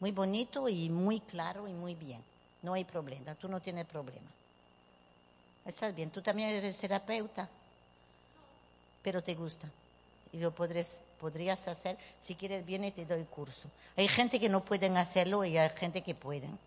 muy 0.00 0.12
bonito 0.12 0.68
y 0.68 0.88
muy 0.88 1.20
claro 1.20 1.66
y 1.68 1.72
muy 1.72 1.94
bien. 1.94 2.22
No 2.62 2.74
hay 2.74 2.84
problema, 2.84 3.34
tú 3.34 3.48
no 3.48 3.60
tienes 3.60 3.86
problema. 3.86 4.28
Estás 5.64 5.94
bien, 5.94 6.10
tú 6.10 6.22
también 6.22 6.50
eres 6.50 6.78
terapeuta, 6.78 7.48
pero 9.02 9.22
te 9.22 9.34
gusta 9.34 9.68
y 10.32 10.38
lo 10.38 10.52
podrías 10.52 11.68
hacer. 11.68 11.96
Si 12.22 12.34
quieres, 12.34 12.64
viene 12.64 12.88
y 12.88 12.92
te 12.92 13.06
doy 13.06 13.24
curso. 13.24 13.68
Hay 13.96 14.08
gente 14.08 14.40
que 14.40 14.48
no 14.48 14.64
pueden 14.64 14.96
hacerlo 14.96 15.44
y 15.44 15.56
hay 15.58 15.70
gente 15.76 16.02
que 16.02 16.14
pueden. 16.14 16.58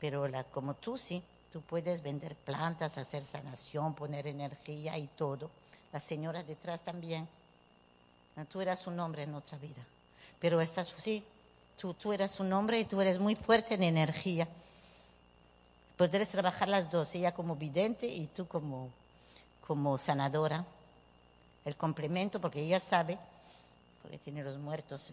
Pero 0.00 0.26
como 0.50 0.74
tú 0.74 0.98
sí, 0.98 1.22
tú 1.52 1.60
puedes 1.62 2.02
vender 2.02 2.34
plantas, 2.34 2.98
hacer 2.98 3.22
sanación, 3.22 3.94
poner 3.94 4.26
energía 4.26 4.98
y 4.98 5.06
todo. 5.06 5.50
La 5.92 6.00
señora 6.00 6.42
detrás 6.42 6.80
también. 6.82 7.28
Tú 8.50 8.60
eras 8.60 8.86
un 8.86 8.98
hombre 8.98 9.24
en 9.24 9.34
otra 9.34 9.58
vida. 9.58 9.84
Pero 10.40 10.60
estás, 10.60 10.92
sí, 10.98 11.22
tú, 11.80 11.94
tú 11.94 12.12
eras 12.12 12.40
un 12.40 12.52
hombre 12.52 12.80
y 12.80 12.84
tú 12.84 13.00
eres 13.00 13.18
muy 13.18 13.34
fuerte 13.34 13.74
en 13.74 13.82
energía. 13.82 14.48
Podrás 15.96 16.28
trabajar 16.28 16.68
las 16.68 16.90
dos, 16.90 17.14
ella 17.14 17.32
como 17.32 17.56
vidente 17.56 18.06
y 18.06 18.26
tú 18.26 18.46
como, 18.46 18.90
como 19.66 19.98
sanadora 19.98 20.64
el 21.64 21.76
complemento, 21.76 22.40
porque 22.40 22.60
ella 22.60 22.80
sabe, 22.80 23.18
porque 24.02 24.18
tiene 24.18 24.42
los 24.42 24.58
muertos. 24.58 25.10
Eh, 25.10 25.12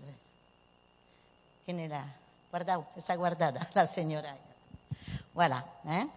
tiene 1.66 1.88
la 1.88 2.06
guardado, 2.52 2.88
está 2.96 3.16
guardada 3.16 3.70
la 3.76 3.86
señora. 3.88 4.36
Voilà, 5.34 5.64
¿eh? 5.86 6.08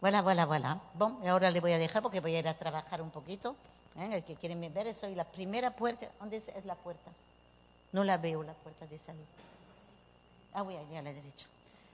Voilà, 0.00 0.22
voilà, 0.22 0.46
voilà. 0.46 0.80
Bon, 0.94 1.18
ahora 1.26 1.50
le 1.50 1.60
voy 1.60 1.72
a 1.72 1.78
dejar 1.78 2.02
porque 2.02 2.20
voy 2.20 2.36
a 2.36 2.38
ir 2.38 2.48
a 2.48 2.54
trabajar 2.54 3.02
un 3.02 3.10
poquito. 3.10 3.56
¿eh? 3.98 4.08
El 4.12 4.24
que 4.24 4.36
quiere 4.36 4.54
ver, 4.68 4.94
soy 4.94 5.14
la 5.14 5.24
primera 5.24 5.70
puerta. 5.70 6.06
¿Dónde 6.20 6.36
es 6.36 6.64
la 6.64 6.74
puerta? 6.74 7.10
No 7.96 8.04
la 8.04 8.18
veo, 8.18 8.42
la 8.42 8.52
puerta 8.52 8.86
de 8.86 8.98
salida. 8.98 9.24
Ah, 10.52 10.60
voy 10.60 10.74
a 10.74 10.82
ir 10.82 10.98
a 10.98 11.00
la 11.00 11.14
derecha. 11.14 11.46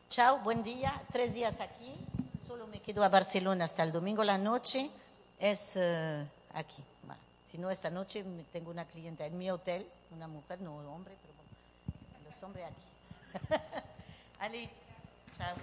Chao, 0.09 0.41
buen 0.41 0.65
día. 0.65 1.01
Tres 1.13 1.33
días 1.33 1.61
aquí. 1.61 1.95
Solo 2.45 2.67
me 2.67 2.81
quedo 2.81 3.05
a 3.05 3.09
Barcelona 3.09 3.67
hasta 3.67 3.85
el 3.85 3.93
domingo 3.93 4.25
la 4.25 4.37
noche. 4.37 4.91
Es. 5.39 5.77
Uh, 5.77 6.27
aquí. 6.55 6.83
Si 7.53 7.57
no, 7.57 7.71
esta 7.71 7.89
noche 7.89 8.25
tengo 8.53 8.73
una 8.73 8.85
clienta 8.85 9.27
en 9.27 9.39
mi 9.39 9.49
hotel, 9.49 9.87
una 10.11 10.27
mujer, 10.27 10.61
no 10.61 10.75
hombre, 10.93 11.15
pero 11.23 12.29
los 12.29 12.43
hombres 12.43 12.65
aquí. 12.65 13.55
Ali, 14.41 14.69
chao. 15.39 15.55